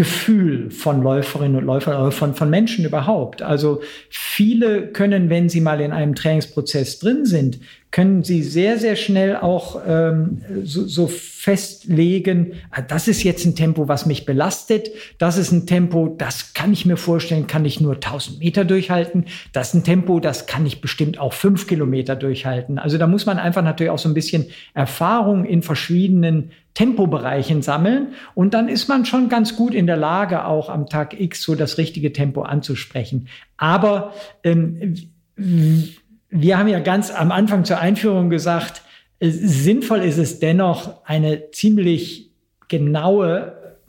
[0.00, 3.42] Selbstgefühl von Läuferinnen und Läufern, von, von Menschen überhaupt.
[3.42, 7.58] Also viele können, wenn sie mal in einem Trainingsprozess drin sind,
[7.90, 13.56] können Sie sehr, sehr schnell auch ähm, so, so festlegen, ah, das ist jetzt ein
[13.56, 17.80] Tempo, was mich belastet, das ist ein Tempo, das kann ich mir vorstellen, kann ich
[17.80, 22.14] nur 1000 Meter durchhalten, das ist ein Tempo, das kann ich bestimmt auch fünf Kilometer
[22.14, 22.78] durchhalten.
[22.78, 28.14] Also da muss man einfach natürlich auch so ein bisschen Erfahrung in verschiedenen Tempobereichen sammeln
[28.34, 31.54] und dann ist man schon ganz gut in der Lage, auch am Tag X so
[31.54, 33.28] das richtige Tempo anzusprechen.
[33.56, 34.14] Aber
[34.44, 34.94] ähm,
[35.36, 38.82] wir haben ja ganz am Anfang zur Einführung gesagt,
[39.20, 42.30] sinnvoll ist es dennoch, eine ziemlich
[42.68, 43.80] genaue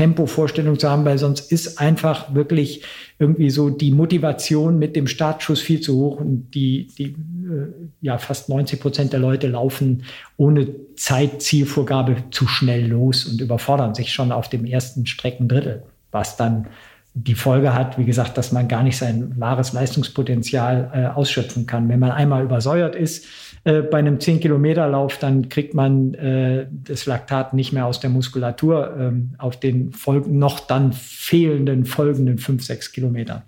[0.00, 2.82] Wettkampf-Tempo-Vorstellung zu haben, weil sonst ist einfach wirklich
[3.18, 7.68] irgendwie so die Motivation mit dem Startschuss viel zu hoch und die, die äh,
[8.00, 10.04] ja fast 90 Prozent der Leute laufen
[10.36, 16.66] ohne Zeitzielvorgabe zu schnell los und überfordern sich schon auf dem ersten Streckendrittel, was dann
[17.14, 21.88] die Folge hat, wie gesagt, dass man gar nicht sein wahres Leistungspotenzial äh, ausschöpfen kann.
[21.88, 23.26] Wenn man einmal übersäuert ist
[23.64, 28.96] äh, bei einem 10-Kilometer-Lauf, dann kriegt man äh, das Laktat nicht mehr aus der Muskulatur
[28.98, 33.42] ähm, auf den Folgen, noch dann fehlenden folgenden 5, 6 Kilometern.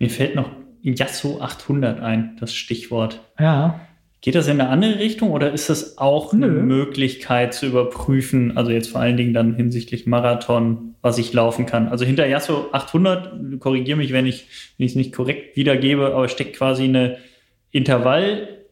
[0.00, 0.50] Mir fällt noch
[0.82, 3.20] Yasso 800 ein, das Stichwort.
[3.38, 3.80] Ja.
[4.20, 6.46] Geht das in eine andere Richtung oder ist das auch Nö.
[6.46, 11.66] eine Möglichkeit zu überprüfen, also jetzt vor allen Dingen dann hinsichtlich Marathon, was ich laufen
[11.66, 11.88] kann?
[11.88, 14.46] Also hinter Yasso 800, korrigiere mich, wenn ich
[14.78, 17.18] es nicht korrekt wiedergebe, aber steckt quasi eine
[17.74, 18.66] Intervall,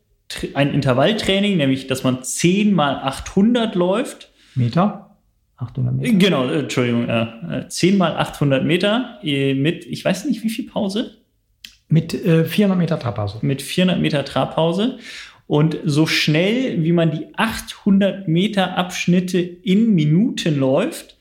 [0.55, 4.31] ein Intervalltraining, nämlich dass man 10 mal 800 läuft.
[4.55, 5.17] Meter?
[5.57, 6.13] 800 Meter?
[6.15, 11.19] Genau, Entschuldigung, äh, 10 mal 800 Meter mit, ich weiß nicht, wie viel Pause?
[11.89, 13.39] Mit äh, 400 Meter Trabpause.
[13.43, 14.99] Mit 400 Meter Trabpause.
[15.49, 21.19] Und so schnell, wie man die 800 Meter Abschnitte in Minuten läuft,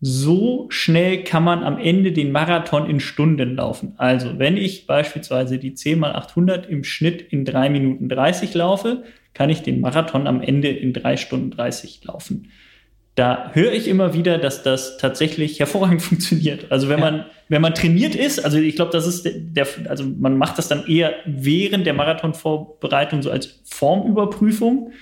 [0.00, 3.94] so schnell kann man am Ende den Marathon in Stunden laufen.
[3.96, 9.02] Also wenn ich beispielsweise die 10 mal 800 im Schnitt in 3 Minuten 30 laufe,
[9.34, 12.48] kann ich den Marathon am Ende in 3 Stunden 30 laufen
[13.18, 16.70] da höre ich immer wieder, dass das tatsächlich hervorragend funktioniert.
[16.70, 20.38] Also wenn man, wenn man trainiert ist, also ich glaube, das ist der, also man
[20.38, 24.92] macht das dann eher während der Marathonvorbereitung so als Formüberprüfung.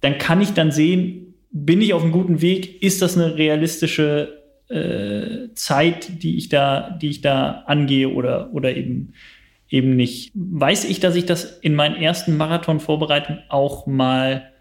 [0.00, 2.82] dann kann ich dann sehen, bin ich auf einem guten Weg?
[2.82, 8.76] Ist das eine realistische äh, Zeit, die ich da, die ich da angehe oder, oder
[8.76, 9.14] eben,
[9.68, 10.30] eben nicht?
[10.34, 14.52] Weiß ich, dass ich das in meinen ersten Marathon-Vorbereitungen auch mal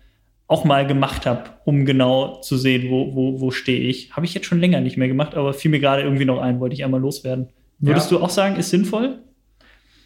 [0.50, 4.14] auch mal gemacht habe, um genau zu sehen, wo, wo, wo stehe ich.
[4.16, 6.62] Habe ich jetzt schon länger nicht mehr gemacht, aber fiel mir gerade irgendwie noch ein,
[6.62, 7.50] wollte ich einmal loswerden.
[7.80, 8.18] Würdest ja.
[8.18, 9.20] du auch sagen, ist sinnvoll?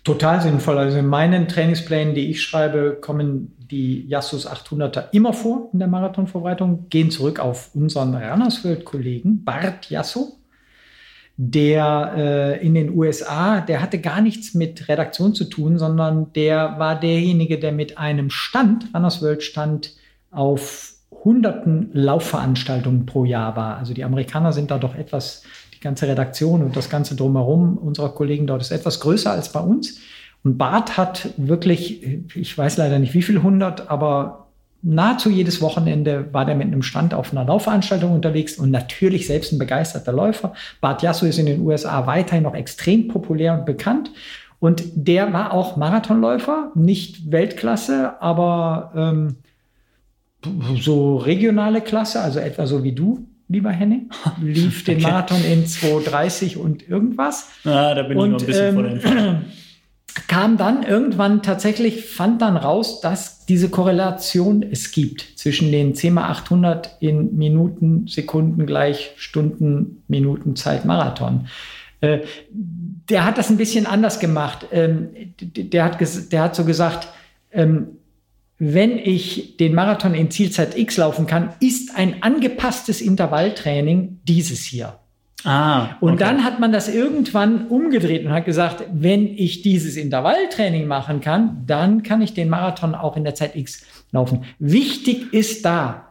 [0.04, 0.80] Total sinnvoll.
[0.80, 5.88] Also in meinen Trainingsplänen, die ich schreibe, kommen die Yassus 800er immer vor in der
[5.88, 10.38] Marathonvorbereitung, gehen zurück auf unseren Rannersworld-Kollegen Bart Yasso,
[11.38, 16.78] der äh, in den USA, der hatte gar nichts mit Redaktion zu tun, sondern der
[16.78, 19.96] war derjenige, der mit einem Stand, Rannersworld Stand,
[20.30, 20.94] auf
[21.24, 23.78] hunderten Laufveranstaltungen pro Jahr war.
[23.78, 25.44] Also die Amerikaner sind da doch etwas
[25.82, 30.00] ganze Redaktion und das ganze drumherum unserer Kollegen dort ist etwas größer als bei uns.
[30.44, 32.04] Und Bart hat wirklich,
[32.36, 34.48] ich weiß leider nicht wie viel hundert, aber
[34.82, 39.52] nahezu jedes Wochenende war der mit einem Stand auf einer Laufveranstaltung unterwegs und natürlich selbst
[39.52, 40.54] ein begeisterter Läufer.
[40.80, 44.12] Bart Yasso ist in den USA weiterhin noch extrem populär und bekannt.
[44.60, 49.36] Und der war auch Marathonläufer, nicht Weltklasse, aber ähm,
[50.80, 54.10] so regionale Klasse, also etwa so wie du lieber Henning,
[54.42, 57.50] lief den Marathon in 2,30 und irgendwas.
[57.66, 59.42] Ah, da bin und, ich noch ein bisschen ähm, vor der
[60.28, 66.14] kam dann irgendwann tatsächlich, fand dann raus, dass diese Korrelation es gibt zwischen den 10
[66.14, 71.48] mal 800 in Minuten, Sekunden gleich Stunden, Minuten Zeit Marathon.
[72.02, 72.20] Äh,
[72.52, 74.68] der hat das ein bisschen anders gemacht.
[74.72, 75.10] Ähm,
[75.40, 75.98] der, hat
[76.32, 77.08] der hat so gesagt,
[77.52, 77.98] ähm,
[78.58, 85.00] wenn ich den Marathon in Zielzeit X laufen kann, ist ein angepasstes Intervalltraining dieses hier.
[85.44, 85.96] Ah, okay.
[86.02, 91.22] Und dann hat man das irgendwann umgedreht und hat gesagt, wenn ich dieses Intervalltraining machen
[91.22, 94.44] kann, dann kann ich den Marathon auch in der Zeit X laufen.
[94.60, 96.08] Wichtig ist da,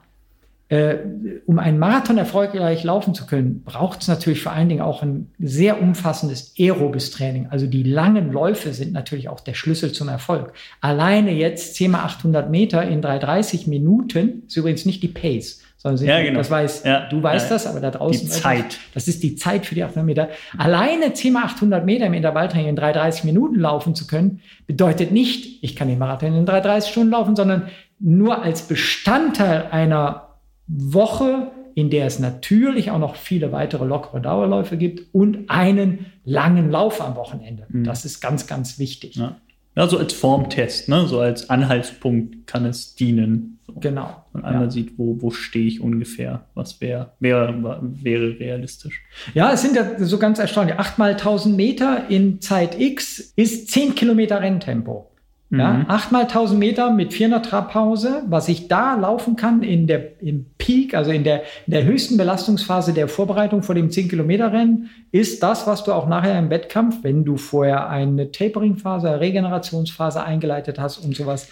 [0.70, 0.98] äh,
[1.46, 5.32] um einen Marathon erfolgreich laufen zu können, braucht es natürlich vor allen Dingen auch ein
[5.38, 7.48] sehr umfassendes aerobes Training.
[7.50, 10.52] Also die langen Läufe sind natürlich auch der Schlüssel zum Erfolg.
[10.80, 16.04] Alleine jetzt 10 mal 800 Meter in 330 Minuten ist übrigens nicht die Pace, sondern
[16.04, 16.38] ja, genau.
[16.38, 18.26] das weiß, ja, du weißt ja, das, aber da draußen.
[18.26, 18.78] Die Zeit.
[18.92, 20.28] Das ist die Zeit für die 800 Meter.
[20.58, 25.64] Alleine 10 mal 800 Meter im Intervalltraining in 330 Minuten laufen zu können, bedeutet nicht,
[25.64, 27.68] ich kann den Marathon in 330 Stunden laufen, sondern
[27.98, 34.76] nur als Bestandteil einer Woche, in der es natürlich auch noch viele weitere lockere Dauerläufe
[34.76, 37.64] gibt und einen langen Lauf am Wochenende.
[37.70, 37.84] Mhm.
[37.84, 39.16] Das ist ganz, ganz wichtig.
[39.16, 39.36] Ja.
[39.76, 41.06] Ja, so als Formtest, ne?
[41.06, 43.58] so als Anhaltspunkt kann es dienen.
[43.66, 43.74] So.
[43.74, 44.24] Genau.
[44.32, 44.70] Und einmal ja.
[44.70, 49.02] sieht, wo, wo stehe ich ungefähr, was wär, wär, wäre realistisch.
[49.32, 50.76] Ja, es sind ja so ganz erstaunlich.
[50.76, 55.09] 8 mal 1000 Meter in Zeit X ist 10 Kilometer Renntempo.
[55.50, 55.84] Ja, mhm.
[55.88, 60.46] 8 mal 1000 Meter mit 400 Trabpause, was ich da laufen kann in der, im
[60.58, 65.66] Peak, also in der, in der höchsten Belastungsphase der Vorbereitung vor dem 10-Kilometer-Rennen, ist das,
[65.66, 71.16] was du auch nachher im Wettkampf, wenn du vorher eine Tapering-Phase, Regenerationsphase eingeleitet hast und
[71.16, 71.48] sowas,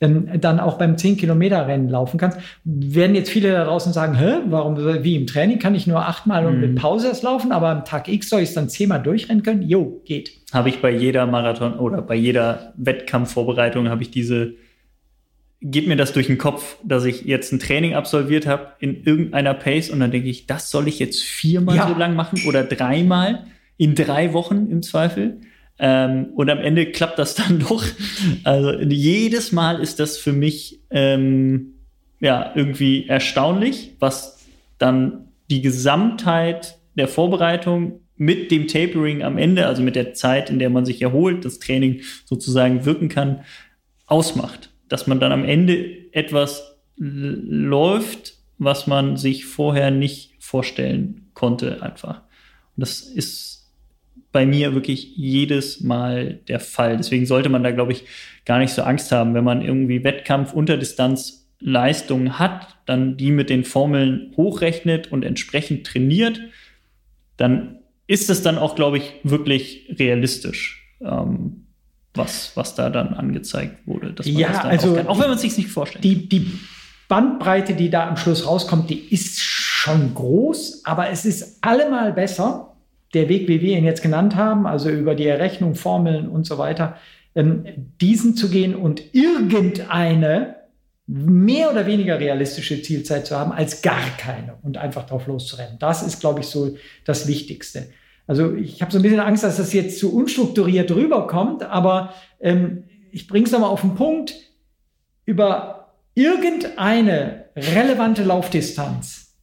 [0.00, 2.38] ähm, dann auch beim 10-Kilometer-Rennen laufen kannst.
[2.64, 6.46] Werden jetzt viele da draußen sagen, Hä, warum, wie im Training kann ich nur achtmal
[6.46, 6.74] und mit mhm.
[6.76, 9.62] Pause erst laufen, aber am Tag X soll ich es dann zehnmal durchrennen können?
[9.62, 10.32] Jo, geht.
[10.52, 14.54] Habe ich bei jeder Marathon oder bei jeder Wettkampfvorbereitung habe ich diese
[15.62, 19.54] geht mir das durch den Kopf, dass ich jetzt ein Training absolviert habe in irgendeiner
[19.54, 21.88] Pace und dann denke ich, das soll ich jetzt viermal ja.
[21.88, 23.44] so lang machen oder dreimal
[23.76, 25.40] in drei Wochen im Zweifel.
[25.80, 27.84] Ähm, und am Ende klappt das dann doch.
[28.44, 31.74] Also jedes Mal ist das für mich ähm,
[32.20, 34.46] ja irgendwie erstaunlich, was
[34.78, 40.58] dann die Gesamtheit der Vorbereitung mit dem Tapering am Ende, also mit der Zeit, in
[40.58, 43.44] der man sich erholt, das Training sozusagen wirken kann,
[44.06, 44.70] ausmacht.
[44.88, 52.20] Dass man dann am Ende etwas läuft, was man sich vorher nicht vorstellen konnte, einfach.
[52.76, 53.59] Und das ist
[54.32, 56.96] bei mir wirklich jedes Mal der Fall.
[56.96, 58.04] Deswegen sollte man da, glaube ich,
[58.44, 63.50] gar nicht so Angst haben, wenn man irgendwie Wettkampf Unterdistanz Leistungen hat, dann die mit
[63.50, 66.40] den Formeln hochrechnet und entsprechend trainiert,
[67.36, 71.66] dann ist es dann auch, glaube ich, wirklich realistisch, ähm,
[72.14, 74.14] was, was da dann angezeigt wurde.
[74.24, 76.02] ja, also auch, auch, wenn man es sich nicht vorstellt.
[76.02, 76.58] Die, die
[77.08, 82.69] Bandbreite, die da am Schluss rauskommt, die ist schon groß, aber es ist allemal besser,
[83.14, 86.58] der Weg, wie wir ihn jetzt genannt haben, also über die Errechnung, Formeln und so
[86.58, 86.96] weiter,
[87.34, 87.64] ähm,
[88.00, 90.56] diesen zu gehen und irgendeine
[91.06, 95.76] mehr oder weniger realistische Zielzeit zu haben, als gar keine und einfach drauf loszurennen.
[95.80, 97.88] Das ist, glaube ich, so das Wichtigste.
[98.28, 102.84] Also ich habe so ein bisschen Angst, dass das jetzt zu unstrukturiert rüberkommt, aber ähm,
[103.10, 104.34] ich bringe es nochmal auf den Punkt.
[105.24, 109.36] Über irgendeine relevante Laufdistanz,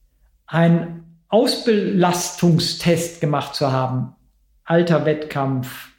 [0.46, 0.97] ein
[1.30, 4.16] Ausbelastungstest gemacht zu haben,
[4.64, 5.90] alter Wettkampf,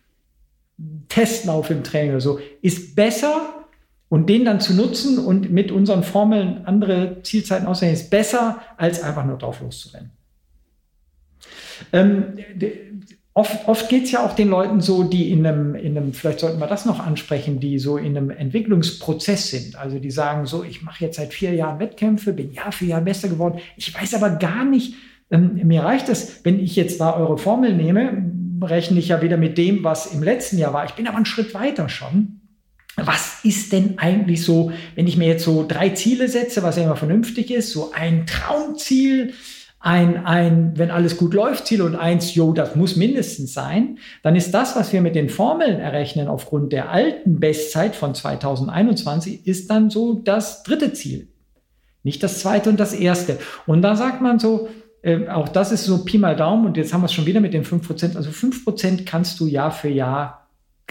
[1.08, 3.66] Testlauf im Training oder so, ist besser
[4.08, 9.02] und den dann zu nutzen und mit unseren Formeln andere Zielzeiten auszurechnen, ist besser, als
[9.02, 10.10] einfach nur drauf loszurennen.
[11.92, 12.38] Ähm,
[13.34, 16.40] oft oft geht es ja auch den Leuten so, die in einem, in einem, vielleicht
[16.40, 19.76] sollten wir das noch ansprechen, die so in einem Entwicklungsprozess sind.
[19.76, 23.00] Also die sagen so, ich mache jetzt seit vier Jahren Wettkämpfe, bin Jahr für Jahr
[23.00, 23.60] besser geworden.
[23.76, 24.94] Ich weiß aber gar nicht,
[25.30, 29.36] ähm, mir reicht es, wenn ich jetzt da eure Formel nehme, rechne ich ja wieder
[29.36, 30.84] mit dem, was im letzten Jahr war.
[30.84, 32.40] Ich bin aber einen Schritt weiter schon.
[32.96, 36.82] Was ist denn eigentlich so, wenn ich mir jetzt so drei Ziele setze, was ja
[36.82, 39.34] immer vernünftig ist, so ein Traumziel,
[39.78, 44.34] ein, ein, wenn alles gut läuft, Ziel und eins, jo, das muss mindestens sein, dann
[44.34, 49.70] ist das, was wir mit den Formeln errechnen aufgrund der alten Bestzeit von 2021, ist
[49.70, 51.28] dann so das dritte Ziel.
[52.02, 53.38] Nicht das zweite und das erste.
[53.66, 54.68] Und da sagt man so,
[55.08, 57.40] äh, auch das ist so Pi mal Daumen und jetzt haben wir es schon wieder
[57.40, 58.16] mit den 5%.
[58.16, 60.46] Also 5% kannst du Jahr für Jahr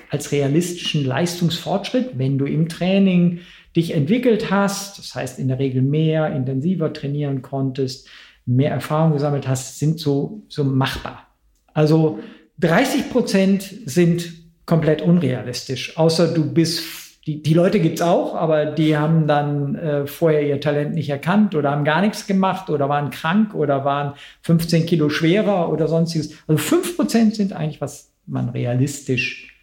[0.10, 3.40] als realistischen Leistungsfortschritt, wenn du im Training
[3.76, 8.08] dich entwickelt hast, das heißt in der Regel mehr, intensiver trainieren konntest,
[8.46, 11.28] mehr Erfahrung gesammelt hast, sind so, so machbar.
[11.74, 12.20] Also
[12.60, 14.34] 30 Prozent sind
[14.66, 20.08] komplett unrealistisch, außer du bist die, die Leute gibt's auch, aber die haben dann äh,
[20.08, 24.14] vorher ihr Talent nicht erkannt oder haben gar nichts gemacht oder waren krank oder waren
[24.44, 26.34] 15 Kilo schwerer oder sonstiges.
[26.48, 29.54] Also 5% sind eigentlich, was man realistisch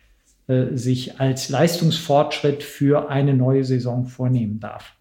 [0.47, 4.93] äh, sich als Leistungsfortschritt für eine neue Saison vornehmen darf.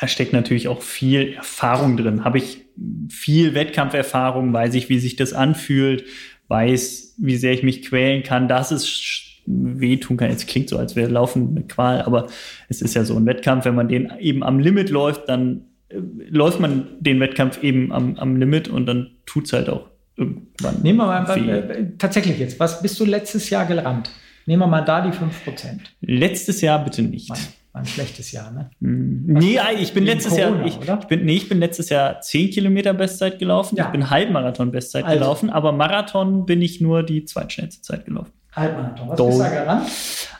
[0.00, 2.24] Ja, steckt natürlich auch viel Erfahrung drin.
[2.24, 2.64] Habe ich
[3.10, 6.04] viel Wettkampferfahrung, weiß ich, wie sich das anfühlt,
[6.48, 8.48] weiß, wie sehr ich mich quälen kann.
[8.48, 10.30] Das ist wehtun kann.
[10.30, 12.26] Jetzt klingt so, als wäre Laufen eine Qual, aber
[12.68, 13.64] es ist ja so ein Wettkampf.
[13.64, 15.96] Wenn man den eben am Limit läuft, dann äh,
[16.28, 20.82] läuft man den Wettkampf eben am, am Limit und dann tut es halt auch irgendwann.
[20.82, 24.10] Nehmen wir mal äh, tatsächlich jetzt, was bist du letztes Jahr gerannt?
[24.46, 25.80] Nehmen wir mal da die 5%.
[26.00, 27.28] Letztes Jahr bitte nicht.
[27.28, 27.36] War,
[27.72, 28.70] war ein schlechtes Jahr, ne?
[28.80, 32.20] Mm, nee, ich bin letztes Corona, Jahr, ich, ich, bin, nee, ich bin letztes Jahr
[32.20, 33.76] 10 Kilometer Bestzeit gelaufen.
[33.76, 33.86] Ja.
[33.86, 35.18] Ich bin Halbmarathon Bestzeit also.
[35.18, 38.32] gelaufen, aber Marathon bin ich nur die zweitschnellste Zeit gelaufen.
[38.56, 39.08] Halbmarathon.
[39.08, 39.90] Was ist da gerannt?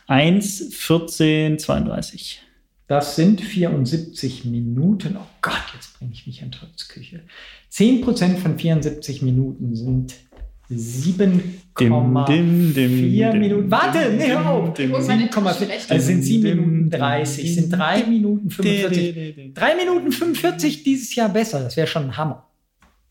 [0.08, 2.42] 1, 14, 32.
[2.88, 5.16] Das sind 74 Minuten.
[5.18, 6.52] Oh Gott, jetzt bringe ich mich in
[6.88, 7.22] Küche.
[7.72, 10.14] 10% von 74 Minuten sind
[10.70, 13.70] 7,4 Minuten.
[13.70, 14.76] Warte, nee, hör auf.
[14.76, 15.90] 7,4.
[15.90, 19.54] Also sind 7 Minuten 30, sind 3 Minuten 45.
[19.54, 21.60] 3 Minuten 45 dieses Jahr besser.
[21.60, 22.46] Das wäre schon ein Hammer.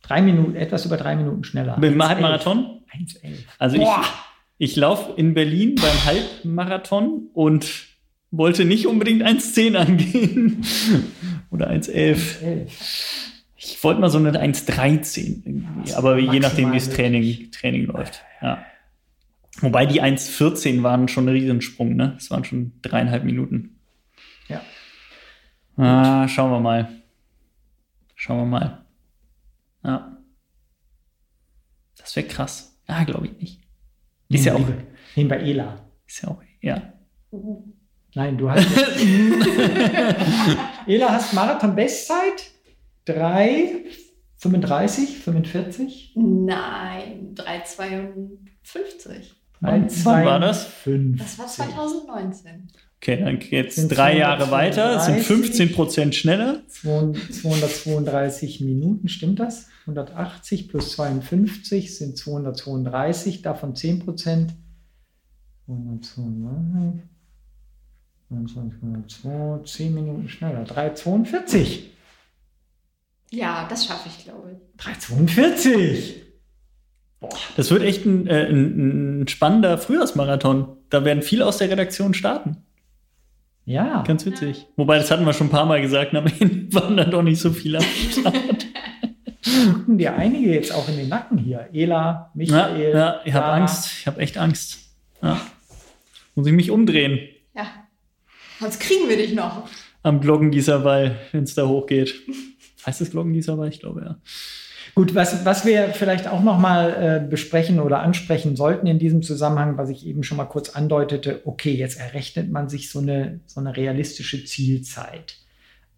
[0.04, 1.78] 3 Minuten, etwas über 3 Minuten schneller.
[1.80, 2.82] Mit Halbmarathon?
[2.94, 3.18] 1,11.
[3.58, 4.02] Also Boah.
[4.02, 4.08] ich
[4.58, 7.88] ich laufe in Berlin beim Halbmarathon und
[8.32, 10.66] wollte nicht unbedingt 1,10 angehen
[11.52, 12.68] oder 1,11.
[13.56, 18.22] Ich wollte mal so eine 1,13 aber je nachdem, wie das Training, Training läuft.
[18.42, 18.64] Ja.
[19.62, 22.14] Wobei die 1,14 waren schon ein Riesensprung, ne?
[22.16, 23.80] Das waren schon dreieinhalb Minuten.
[24.48, 24.62] Ja.
[25.78, 26.90] Ah, schauen wir mal.
[28.16, 28.86] Schauen wir mal.
[29.84, 30.18] Ja.
[31.98, 32.78] Das wäre krass.
[32.88, 33.65] Ja, glaube ich nicht.
[34.30, 34.68] Ist ja auch.
[35.16, 35.90] Nehmen wir Ela.
[36.08, 36.94] Ist ja auch, ja.
[38.14, 38.66] Nein, du hast.
[40.88, 42.52] Ela hast Marathon-Bestzeit?
[43.06, 43.86] 3,
[44.38, 46.14] 35, 45?
[46.16, 49.34] Nein, 3,52.
[49.60, 49.90] Wann
[50.26, 50.70] war das?
[50.86, 52.68] Das war 2019.
[53.06, 56.64] Okay, dann geht es drei Jahre weiter, sind 15 Prozent schneller.
[56.70, 59.68] 232 Minuten, stimmt das?
[59.82, 64.56] 180 plus 52 sind 232, davon 10 Prozent.
[65.68, 67.04] 122,
[68.32, 70.64] 102, 10 Minuten schneller.
[70.64, 71.92] 342.
[73.30, 74.58] Ja, das schaffe ich, glaube ich.
[74.84, 76.24] 342.
[77.20, 77.30] Boah.
[77.56, 80.78] Das wird echt ein, äh, ein, ein spannender Frühjahrsmarathon.
[80.90, 82.66] Da werden viele aus der Redaktion starten.
[83.66, 84.04] Ja.
[84.04, 84.60] Ganz witzig.
[84.60, 84.68] Ja.
[84.78, 86.30] Wobei, das hatten wir schon ein paar Mal gesagt, aber
[86.72, 88.68] waren dann doch nicht so viele am Start.
[89.74, 91.70] Gucken dir einige jetzt auch in den Nacken hier.
[91.74, 92.92] Ela, Michael.
[92.92, 93.92] Ja, ja ich habe Angst.
[94.00, 94.80] Ich habe echt Angst.
[95.22, 95.42] Ja.
[96.36, 97.20] Muss ich mich umdrehen.
[97.56, 97.68] Ja.
[98.60, 99.68] Sonst kriegen wir dich noch.
[100.04, 102.14] Am Glockengießerwall, wenn es da hochgeht.
[102.86, 103.70] Heißt es Glockengießerwall?
[103.70, 104.18] Ich glaube, ja.
[104.96, 109.78] Gut, was, was wir vielleicht auch nochmal äh, besprechen oder ansprechen sollten in diesem Zusammenhang,
[109.78, 113.60] was ich eben schon mal kurz andeutete, okay, jetzt errechnet man sich so eine, so
[113.60, 115.36] eine realistische Zielzeit.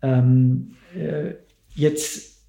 [0.01, 1.35] Ähm, äh,
[1.75, 2.41] jetzt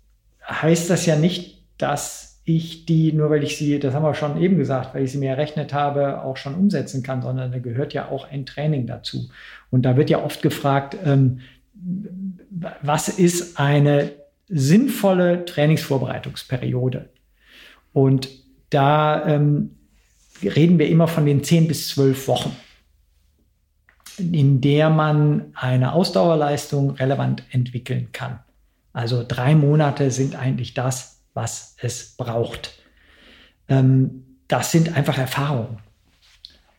[0.49, 4.41] heißt das ja nicht, dass ich die, nur weil ich sie, das haben wir schon
[4.41, 7.93] eben gesagt, weil ich sie mir errechnet habe, auch schon umsetzen kann, sondern da gehört
[7.93, 9.29] ja auch ein Training dazu.
[9.71, 11.41] Und da wird ja oft gefragt, ähm,
[12.81, 14.13] was ist eine
[14.49, 17.11] sinnvolle Trainingsvorbereitungsperiode?
[17.93, 18.29] Und
[18.71, 19.77] da ähm,
[20.43, 22.57] reden wir immer von den 10 bis 12 Wochen,
[24.19, 28.41] in der man eine Ausdauerleistung relevant entwickeln kann.
[28.93, 32.79] Also drei Monate sind eigentlich das, was es braucht.
[33.69, 35.79] Ähm, das sind einfach Erfahrungen.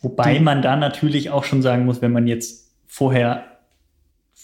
[0.01, 3.58] Wobei die, man da natürlich auch schon sagen muss, wenn man jetzt vorher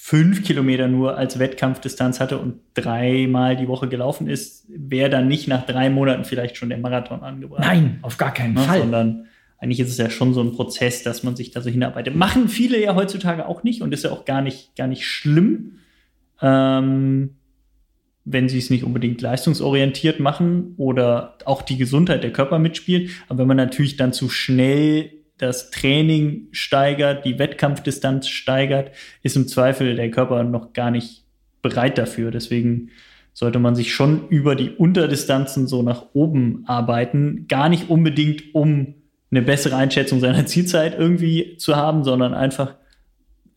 [0.07, 5.47] fünf Kilometer nur als Wettkampfdistanz hatte und dreimal die Woche gelaufen ist, wäre dann nicht
[5.47, 7.61] nach drei Monaten vielleicht schon der Marathon angebracht.
[7.61, 8.79] Nein, auf gar keinen ja, ne, Fall.
[8.81, 9.25] Sondern
[9.57, 12.15] eigentlich ist es ja schon so ein Prozess, dass man sich da so hinarbeitet.
[12.15, 15.79] Machen viele ja heutzutage auch nicht und ist ja auch gar nicht, gar nicht schlimm,
[16.39, 17.31] ähm,
[18.25, 23.09] wenn sie es nicht unbedingt leistungsorientiert machen oder auch die Gesundheit der Körper mitspielt.
[23.27, 29.47] Aber wenn man natürlich dann zu schnell das Training steigert, die Wettkampfdistanz steigert, ist im
[29.47, 31.23] Zweifel der Körper noch gar nicht
[31.61, 32.31] bereit dafür.
[32.31, 32.89] Deswegen
[33.33, 37.47] sollte man sich schon über die Unterdistanzen so nach oben arbeiten.
[37.49, 38.95] Gar nicht unbedingt, um
[39.29, 42.75] eine bessere Einschätzung seiner Zielzeit irgendwie zu haben, sondern einfach,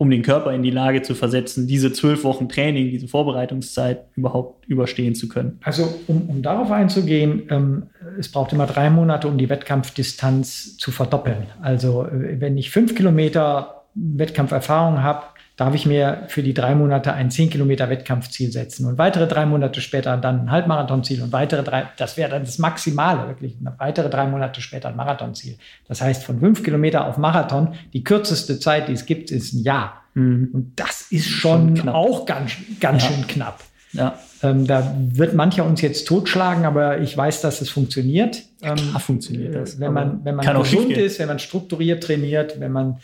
[0.00, 4.64] um den Körper in die Lage zu versetzen, diese zwölf Wochen Training, diese Vorbereitungszeit überhaupt
[4.66, 5.58] überstehen zu können.
[5.62, 7.82] Also um, um darauf einzugehen, ähm,
[8.16, 11.46] es braucht immer drei Monate, um die Wettkampfdistanz zu verdoppeln.
[11.60, 15.24] Also äh, wenn ich fünf Kilometer Wettkampferfahrung habe,
[15.58, 19.44] darf ich mir für die drei Monate ein 10 Kilometer Wettkampfziel setzen und weitere drei
[19.44, 24.08] Monate später dann ein Halbmarathonziel und weitere drei, das wäre dann das Maximale, wirklich, weitere
[24.08, 25.58] drei Monate später ein Marathonziel.
[25.88, 29.64] Das heißt, von fünf Kilometer auf Marathon, die kürzeste Zeit, die es gibt, ist ein
[29.64, 30.04] Jahr.
[30.14, 30.50] Mhm.
[30.52, 33.10] Und das ist schon, schon auch ganz, ganz ja.
[33.10, 33.64] schön knapp.
[33.92, 34.16] Ja.
[34.44, 38.44] Ähm, da wird mancher uns jetzt totschlagen, aber ich weiß, dass es funktioniert.
[38.62, 39.80] Ja, ähm, funktioniert das.
[39.80, 42.98] Wenn man, wenn man gesund ist, wenn man strukturiert trainiert, wenn man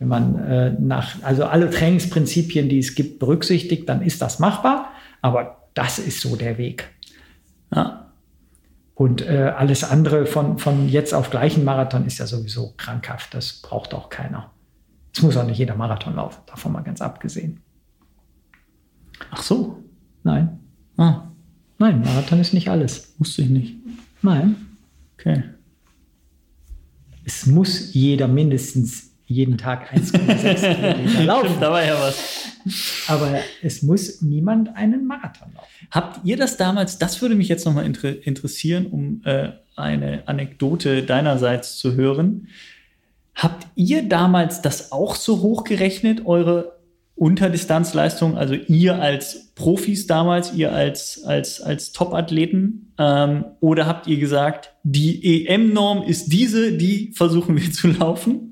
[0.00, 4.90] wenn man äh, nach, also alle Trainingsprinzipien, die es gibt, berücksichtigt, dann ist das machbar.
[5.20, 6.88] Aber das ist so der Weg.
[7.72, 8.10] Ja.
[8.94, 13.34] Und äh, alles andere von, von jetzt auf gleichen Marathon ist ja sowieso krankhaft.
[13.34, 14.50] Das braucht auch keiner.
[15.14, 17.60] Es muss auch nicht jeder Marathon laufen, davon mal ganz abgesehen.
[19.30, 19.82] Ach so.
[20.22, 20.60] Nein.
[20.96, 21.24] Ah.
[21.78, 23.14] Nein, Marathon ist nicht alles.
[23.18, 23.76] Wusste ich nicht.
[24.22, 24.56] Nein.
[25.18, 25.42] Okay.
[27.24, 31.46] Es muss jeder mindestens jeden Tag 1,6 Kilometer laufen.
[31.46, 32.48] Stimmt, da war ja was.
[33.06, 35.68] Aber es muss niemand einen Marathon laufen.
[35.92, 41.04] Habt ihr das damals, das würde mich jetzt nochmal inter interessieren, um äh, eine Anekdote
[41.04, 42.48] deinerseits zu hören.
[43.36, 46.80] Habt ihr damals das auch so hochgerechnet, eure
[47.14, 52.92] Unterdistanzleistung, also ihr als Profis damals, ihr als, als, als Top-Athleten?
[52.98, 58.49] Ähm, oder habt ihr gesagt, die EM-Norm ist diese, die versuchen wir zu laufen?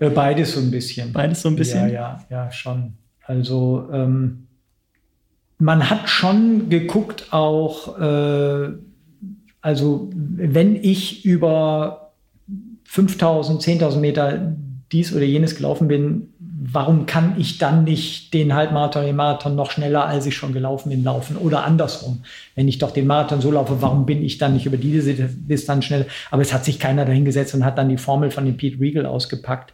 [0.00, 1.12] Äh, beides so ein bisschen.
[1.12, 1.88] Beides so ein bisschen?
[1.88, 2.94] Ja, ja, ja, schon.
[3.24, 4.46] Also ähm,
[5.58, 8.70] man hat schon geguckt auch, äh,
[9.60, 12.12] also wenn ich über
[12.84, 14.56] 5000, 10.000 Meter
[14.92, 19.70] dies oder jenes gelaufen bin, warum kann ich dann nicht den Halbmarathon, den Marathon noch
[19.70, 21.36] schneller, als ich schon gelaufen bin, laufen?
[21.36, 22.22] Oder andersrum.
[22.54, 25.84] Wenn ich doch den Marathon so laufe, warum bin ich dann nicht über diese Distanz
[25.84, 26.06] schnell?
[26.30, 29.06] Aber es hat sich keiner dahingesetzt und hat dann die Formel von dem Pete Regal
[29.06, 29.72] ausgepackt,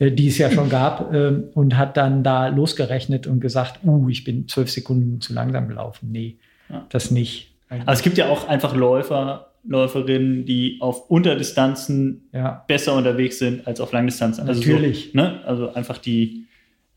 [0.00, 4.24] die es ja schon gab, äh, und hat dann da losgerechnet und gesagt, uh, ich
[4.24, 6.10] bin zwölf Sekunden zu langsam gelaufen.
[6.10, 6.36] Nee,
[6.68, 6.86] ja.
[6.88, 7.52] das nicht.
[7.68, 12.64] Aber es gibt ja auch einfach Läufer, Läuferinnen, die auf Unterdistanzen ja.
[12.66, 14.48] besser unterwegs sind als auf Langdistanzen.
[14.48, 15.10] Also Natürlich.
[15.12, 15.40] So, ne?
[15.44, 16.46] Also einfach die,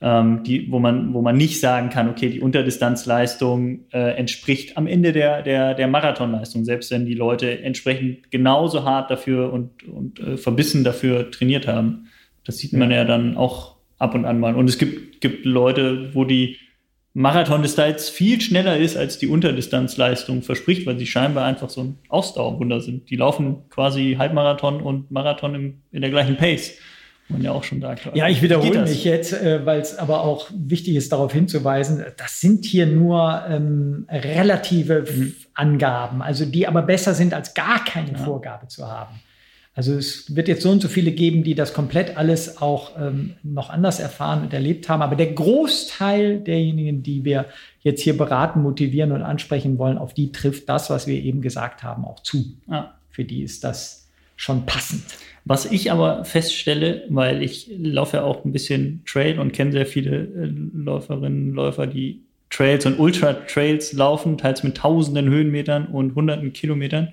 [0.02, 4.88] ähm, die, wo man, wo man nicht sagen kann, okay, die Unterdistanzleistung äh, entspricht am
[4.88, 10.20] Ende der, der, der Marathonleistung, selbst wenn die Leute entsprechend genauso hart dafür und, und
[10.20, 12.08] äh, verbissen dafür trainiert haben.
[12.46, 14.56] Das sieht man ja dann auch ab und an mal.
[14.56, 16.58] Und es gibt, gibt Leute, wo die
[17.14, 22.82] Marathon-Distanz viel schneller ist, als die Unterdistanzleistung verspricht, weil sie scheinbar einfach so ein Ausdauerwunder
[22.82, 23.10] sind.
[23.10, 26.74] Die laufen quasi Halbmarathon und Marathon im, in der gleichen Pace.
[27.30, 27.96] Man ja auch schon da.
[27.96, 28.16] Klar.
[28.16, 32.42] Ja, ich wiederhole mich jetzt, äh, weil es aber auch wichtig ist, darauf hinzuweisen, das
[32.42, 35.34] sind hier nur ähm, relative mhm.
[35.54, 38.18] Angaben, also die aber besser sind, als gar keine ja.
[38.18, 39.22] Vorgabe zu haben.
[39.76, 43.34] Also es wird jetzt so und so viele geben, die das komplett alles auch ähm,
[43.42, 45.02] noch anders erfahren und erlebt haben.
[45.02, 47.46] Aber der Großteil derjenigen, die wir
[47.82, 51.82] jetzt hier beraten, motivieren und ansprechen wollen, auf die trifft das, was wir eben gesagt
[51.82, 52.54] haben, auch zu.
[52.70, 52.94] Ja.
[53.10, 55.04] Für die ist das schon passend.
[55.46, 59.86] Was ich aber feststelle, weil ich laufe ja auch ein bisschen Trail und kenne sehr
[59.88, 66.54] viele äh, Läuferinnen, Läufer, die Trails und Ultra-Trails laufen, teils mit tausenden Höhenmetern und hunderten
[66.54, 67.12] Kilometern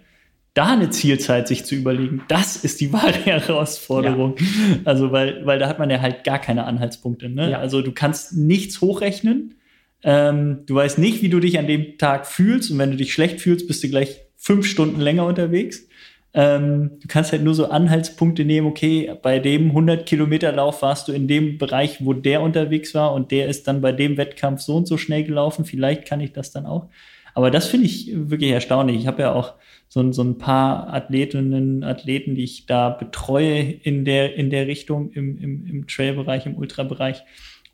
[0.55, 4.37] da eine Zielzeit sich zu überlegen, das ist die wahre Herausforderung.
[4.39, 4.45] Ja.
[4.85, 7.29] Also, weil, weil da hat man ja halt gar keine Anhaltspunkte.
[7.29, 7.53] Ne?
[7.53, 7.59] Ja.
[7.59, 9.55] Also, du kannst nichts hochrechnen.
[10.03, 12.71] Ähm, du weißt nicht, wie du dich an dem Tag fühlst.
[12.71, 15.87] Und wenn du dich schlecht fühlst, bist du gleich fünf Stunden länger unterwegs.
[16.33, 21.09] Ähm, du kannst halt nur so Anhaltspunkte nehmen, okay, bei dem 100 Kilometer Lauf warst
[21.09, 24.61] du in dem Bereich, wo der unterwegs war und der ist dann bei dem Wettkampf
[24.61, 25.65] so und so schnell gelaufen.
[25.65, 26.89] Vielleicht kann ich das dann auch.
[27.35, 28.97] Aber das finde ich wirklich erstaunlich.
[28.97, 29.55] Ich habe ja auch
[29.93, 35.11] so, so ein paar Athletinnen, Athleten, die ich da betreue in der, in der Richtung
[35.11, 37.23] im, im, im Trail-Bereich, im Ultra-Bereich.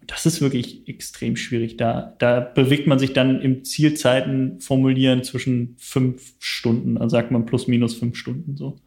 [0.07, 1.77] Das ist wirklich extrem schwierig.
[1.77, 7.45] Da, da bewegt man sich dann im Zielzeiten formulieren zwischen fünf Stunden, also sagt man
[7.45, 8.79] plus minus fünf Stunden so.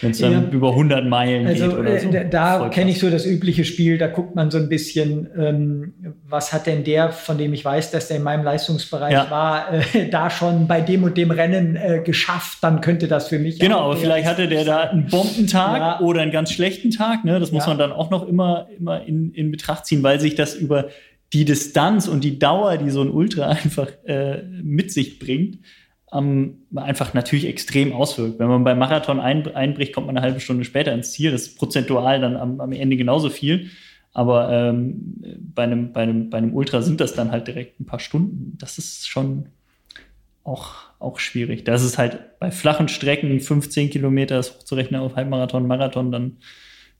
[0.00, 0.48] Wenn es dann ja.
[0.50, 2.08] über 100 Meilen also, geht oder so.
[2.08, 5.94] Äh, da kenne ich so das übliche Spiel, da guckt man so ein bisschen, ähm,
[6.26, 9.30] was hat denn der, von dem ich weiß, dass der in meinem Leistungsbereich ja.
[9.30, 13.38] war, äh, da schon bei dem und dem Rennen äh, geschafft, dann könnte das für
[13.38, 13.58] mich.
[13.58, 16.00] Genau, aber vielleicht hatte der da einen Bombentag ja.
[16.00, 17.26] oder einen ganz schlechten Tag.
[17.26, 17.38] Ne?
[17.38, 20.54] Das muss man dann auch noch immer, immer in, in Betracht ziehen, weil sich das
[20.54, 20.88] über
[21.34, 25.58] die Distanz und die Dauer, die so ein Ultra einfach äh, mit sich bringt,
[26.14, 28.38] ähm, einfach natürlich extrem auswirkt.
[28.38, 31.32] Wenn man beim Marathon ein, einbricht, kommt man eine halbe Stunde später ins Ziel.
[31.32, 33.70] Das ist prozentual dann am, am Ende genauso viel.
[34.12, 35.16] Aber ähm,
[35.54, 38.56] bei, einem, bei, einem, bei einem Ultra sind das dann halt direkt ein paar Stunden.
[38.58, 39.46] Das ist schon
[40.44, 41.64] auch, auch schwierig.
[41.64, 46.36] Das ist halt bei flachen Strecken 15 Kilometer das hochzurechnen auf Halbmarathon, Marathon dann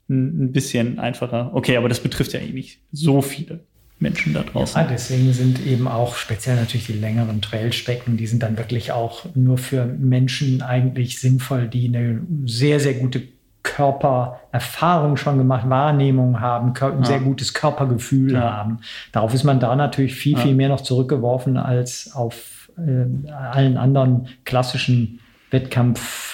[0.08, 1.52] ein, ein bisschen einfacher.
[1.54, 3.60] Okay, aber das betrifft ja eh nicht so viele.
[3.98, 4.80] Menschen da draußen.
[4.80, 9.24] Ja, deswegen sind eben auch speziell natürlich die längeren Trailstrecken, die sind dann wirklich auch
[9.34, 13.22] nur für Menschen eigentlich sinnvoll, die eine sehr, sehr gute
[13.62, 18.52] Körpererfahrung schon gemacht, Wahrnehmung haben, ein sehr gutes Körpergefühl ja.
[18.52, 18.80] haben.
[19.10, 24.28] Darauf ist man da natürlich viel, viel mehr noch zurückgeworfen als auf äh, allen anderen
[24.44, 25.20] klassischen
[25.50, 26.33] Wettkampf.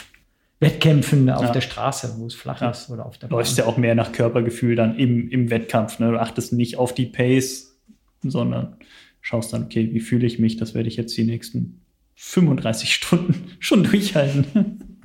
[0.60, 1.52] Wettkämpfen auf ja.
[1.52, 2.70] der Straße, wo es flach ja.
[2.70, 3.38] ist oder auf der Bahn.
[3.38, 5.98] Läufst ja auch mehr nach Körpergefühl dann im, im Wettkampf.
[5.98, 6.12] Ne?
[6.12, 7.78] Du achtest nicht auf die Pace,
[8.22, 8.76] sondern
[9.22, 10.58] schaust dann, okay, wie fühle ich mich?
[10.58, 11.80] Das werde ich jetzt die nächsten
[12.16, 15.00] 35 Stunden schon durchhalten.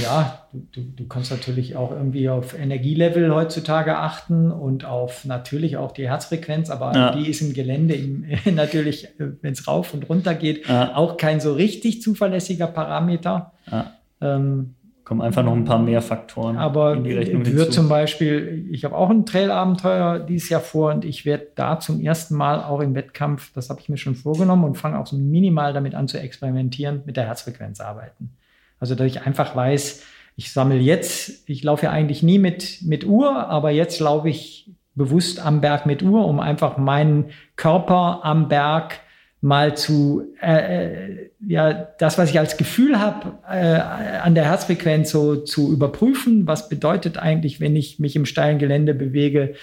[0.00, 5.76] Ja, du, du, du kannst natürlich auch irgendwie auf Energielevel heutzutage achten und auf natürlich
[5.76, 7.16] auch die Herzfrequenz, aber ja.
[7.16, 11.40] die ist im Gelände im, natürlich, äh, wenn es rauf und runter geht, auch kein
[11.40, 13.52] so richtig zuverlässiger Parameter.
[13.68, 13.94] Ja.
[14.20, 14.76] Ähm,
[15.10, 17.72] kommen einfach noch ein paar mehr Faktoren Aber in die Rechnung wird hinzu.
[17.72, 22.00] zum Beispiel, ich habe auch ein Trail-Abenteuer dieses Jahr vor und ich werde da zum
[22.00, 25.16] ersten Mal auch im Wettkampf, das habe ich mir schon vorgenommen und fange auch so
[25.16, 28.36] minimal damit an zu experimentieren, mit der Herzfrequenz arbeiten.
[28.78, 30.04] Also, dass ich einfach weiß,
[30.36, 34.70] ich sammle jetzt, ich laufe ja eigentlich nie mit, mit Uhr, aber jetzt laufe ich
[34.94, 39.00] bewusst am Berg mit Uhr, um einfach meinen Körper am Berg
[39.40, 43.80] mal zu, äh, äh, ja, das, was ich als Gefühl habe, äh,
[44.20, 46.46] an der Herzfrequenz so zu überprüfen.
[46.46, 49.54] Was bedeutet eigentlich, wenn ich mich im steilen Gelände bewege?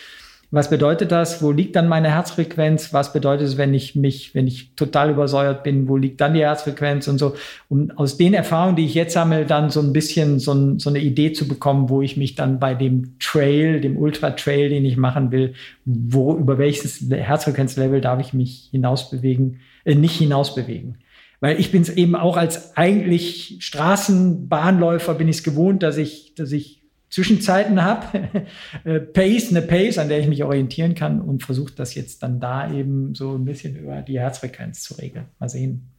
[0.49, 1.43] Was bedeutet das?
[1.43, 2.93] Wo liegt dann meine Herzfrequenz?
[2.93, 5.89] Was bedeutet es, wenn ich mich, wenn ich total übersäuert bin?
[5.89, 7.35] Wo liegt dann die Herzfrequenz und so?
[7.67, 10.89] Um aus den Erfahrungen, die ich jetzt sammle, dann so ein bisschen so, ein, so
[10.89, 14.95] eine Idee zu bekommen, wo ich mich dann bei dem Trail, dem Ultra-Trail, den ich
[14.95, 15.53] machen will,
[15.83, 20.95] wo, über welches Herzfrequenzlevel darf ich mich hinausbewegen, äh, nicht hinausbewegen.
[21.39, 26.33] Weil ich bin es eben auch als eigentlich Straßenbahnläufer bin ich es gewohnt, dass ich,
[26.35, 28.29] dass ich Zwischenzeiten habe,
[28.83, 32.39] äh, Pace, eine Pace, an der ich mich orientieren kann und versuche das jetzt dann
[32.39, 35.25] da eben so ein bisschen über die Herzfrequenz zu regeln.
[35.39, 35.89] Mal sehen.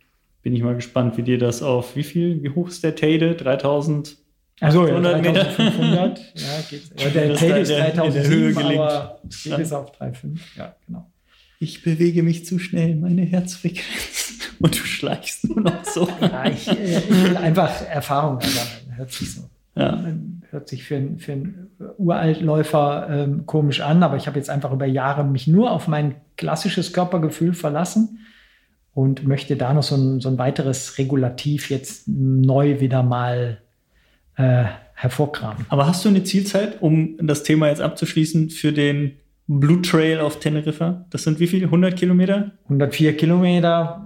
[0.43, 3.35] Bin ich mal gespannt, wie dir das auf wie viel, wie hoch ist der Tade?
[3.35, 4.17] 3000
[4.61, 6.91] also ja, 3500, ja, geht's.
[7.15, 11.07] Der Tade ist 3007, aber es geht bis auf 3,5, ja, genau.
[11.59, 14.35] Ich bewege mich zu schnell, meine Herzfrequenz.
[14.61, 16.09] Und du schleichst nur noch so.
[16.21, 18.97] Ja, ich, ich will einfach Erfahrung sammeln.
[18.97, 19.43] Hört sich so.
[19.77, 20.05] Ja.
[20.51, 24.73] Hört sich für, einen, für einen Uraltläufer ähm, komisch an, aber ich habe jetzt einfach
[24.73, 28.19] über Jahre mich nur auf mein klassisches Körpergefühl verlassen
[28.95, 33.59] und möchte da noch so ein, so ein weiteres Regulativ jetzt neu wieder mal
[34.37, 35.67] äh, hervorkramen.
[35.69, 39.13] Aber hast du eine Zielzeit, um das Thema jetzt abzuschließen, für den
[39.49, 41.07] Blue Trail auf Teneriffa?
[41.11, 41.65] Das sind wie viele?
[41.67, 42.53] 100 Kilometer?
[42.65, 44.05] 104 Kilometer,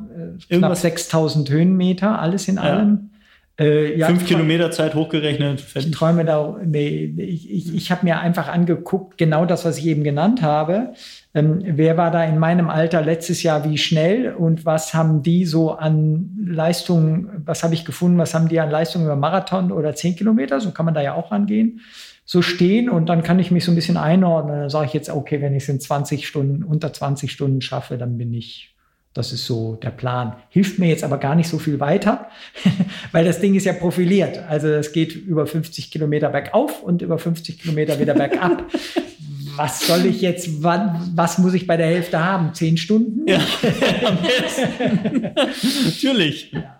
[0.48, 2.62] äh, knapp 6000 Höhenmeter, alles in ja.
[2.62, 3.10] allem.
[3.58, 5.60] Äh, ja, Fünf Kilometer Zeit hochgerechnet.
[5.60, 5.90] Fertig.
[5.90, 9.86] Ich träume da, nee, ich, ich, ich habe mir einfach angeguckt, genau das, was ich
[9.86, 10.94] eben genannt habe.
[11.34, 15.44] Ähm, wer war da in meinem Alter letztes Jahr wie schnell und was haben die
[15.44, 19.94] so an Leistungen, was habe ich gefunden, was haben die an Leistungen über Marathon oder
[19.94, 21.80] zehn Kilometer, so kann man da ja auch rangehen,
[22.24, 24.60] so stehen und dann kann ich mich so ein bisschen einordnen.
[24.60, 27.98] Dann sage ich jetzt, okay, wenn ich es in 20 Stunden, unter 20 Stunden schaffe,
[27.98, 28.72] dann bin ich
[29.14, 30.36] das ist so der Plan.
[30.48, 32.28] Hilft mir jetzt aber gar nicht so viel weiter,
[33.12, 34.38] weil das Ding ist ja profiliert.
[34.48, 38.64] Also es geht über 50 Kilometer bergauf und über 50 Kilometer wieder bergab.
[39.56, 42.54] was soll ich jetzt, wann, was muss ich bei der Hälfte haben?
[42.54, 43.28] Zehn Stunden?
[43.28, 43.38] Ja,
[44.06, 45.30] am besten.
[45.84, 46.52] Natürlich.
[46.52, 46.76] Ja.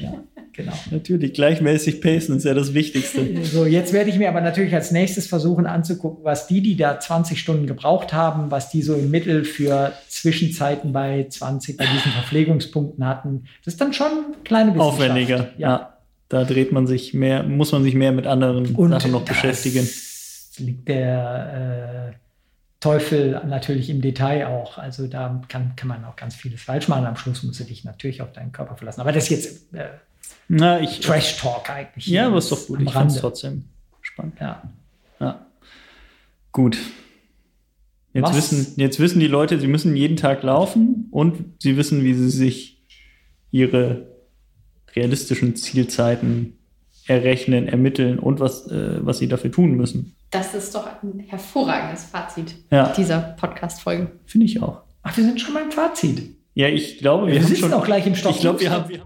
[0.00, 0.24] ja.
[0.54, 0.72] Genau.
[0.90, 3.22] Natürlich, gleichmäßig pacen ist ja das Wichtigste.
[3.42, 6.98] So, jetzt werde ich mir aber natürlich als nächstes versuchen anzugucken, was die, die da
[6.98, 12.12] 20 Stunden gebraucht haben, was die so im Mittel für Zwischenzeiten bei 20, bei diesen
[12.12, 13.44] Verpflegungspunkten hatten.
[13.64, 14.94] Das ist dann schon ein kleine Wissenschaft.
[14.94, 15.68] Aufwendiger, ja.
[15.68, 15.98] ja.
[16.28, 19.86] Da dreht man sich mehr, muss man sich mehr mit anderen Und Sachen noch beschäftigen.
[20.58, 22.16] liegt der äh,
[22.80, 24.78] Teufel natürlich im Detail auch.
[24.78, 27.04] Also da kann, kann man auch ganz vieles falsch machen.
[27.04, 29.02] Am Schluss musst du dich natürlich auf deinen Körper verlassen.
[29.02, 29.88] Aber das ist jetzt äh,
[30.48, 32.06] na, ich, Trash Talk eigentlich.
[32.06, 32.80] Ja, aber ist doch gut.
[32.82, 33.64] Ich fand es trotzdem
[34.00, 34.34] spannend.
[34.40, 34.62] Ja.
[35.20, 35.46] ja.
[36.52, 36.78] Gut.
[38.12, 42.12] Jetzt wissen, jetzt wissen die Leute, sie müssen jeden Tag laufen und sie wissen, wie
[42.12, 42.82] sie sich
[43.50, 44.06] ihre
[44.94, 46.58] realistischen Zielzeiten
[47.06, 50.14] errechnen, ermitteln und was, äh, was sie dafür tun müssen.
[50.30, 52.92] Das ist doch ein hervorragendes Fazit ja.
[52.92, 54.12] dieser Podcast-Folge.
[54.26, 54.82] Finde ich auch.
[55.02, 56.36] Ach, wir sind schon beim Fazit.
[56.54, 58.36] Ja, ich glaube, wir, wir haben schon auch gleich im Stoff.
[58.36, 58.88] Ich glaube, wir haben.
[58.88, 59.02] Wir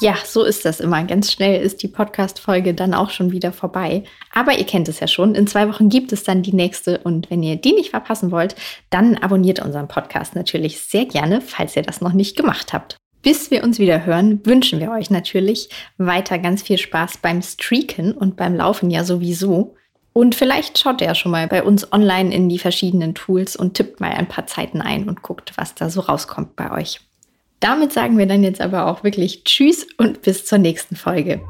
[0.00, 1.04] ja, so ist das immer.
[1.04, 4.04] Ganz schnell ist die Podcast-Folge dann auch schon wieder vorbei.
[4.32, 5.34] Aber ihr kennt es ja schon.
[5.34, 6.98] In zwei Wochen gibt es dann die nächste.
[6.98, 8.56] Und wenn ihr die nicht verpassen wollt,
[8.90, 12.96] dann abonniert unseren Podcast natürlich sehr gerne, falls ihr das noch nicht gemacht habt.
[13.22, 18.12] Bis wir uns wieder hören, wünschen wir euch natürlich weiter ganz viel Spaß beim Streaken
[18.12, 19.74] und beim Laufen ja sowieso.
[20.12, 23.74] Und vielleicht schaut ihr ja schon mal bei uns online in die verschiedenen Tools und
[23.74, 27.00] tippt mal ein paar Zeiten ein und guckt, was da so rauskommt bei euch.
[27.60, 31.40] Damit sagen wir dann jetzt aber auch wirklich Tschüss und bis zur nächsten Folge.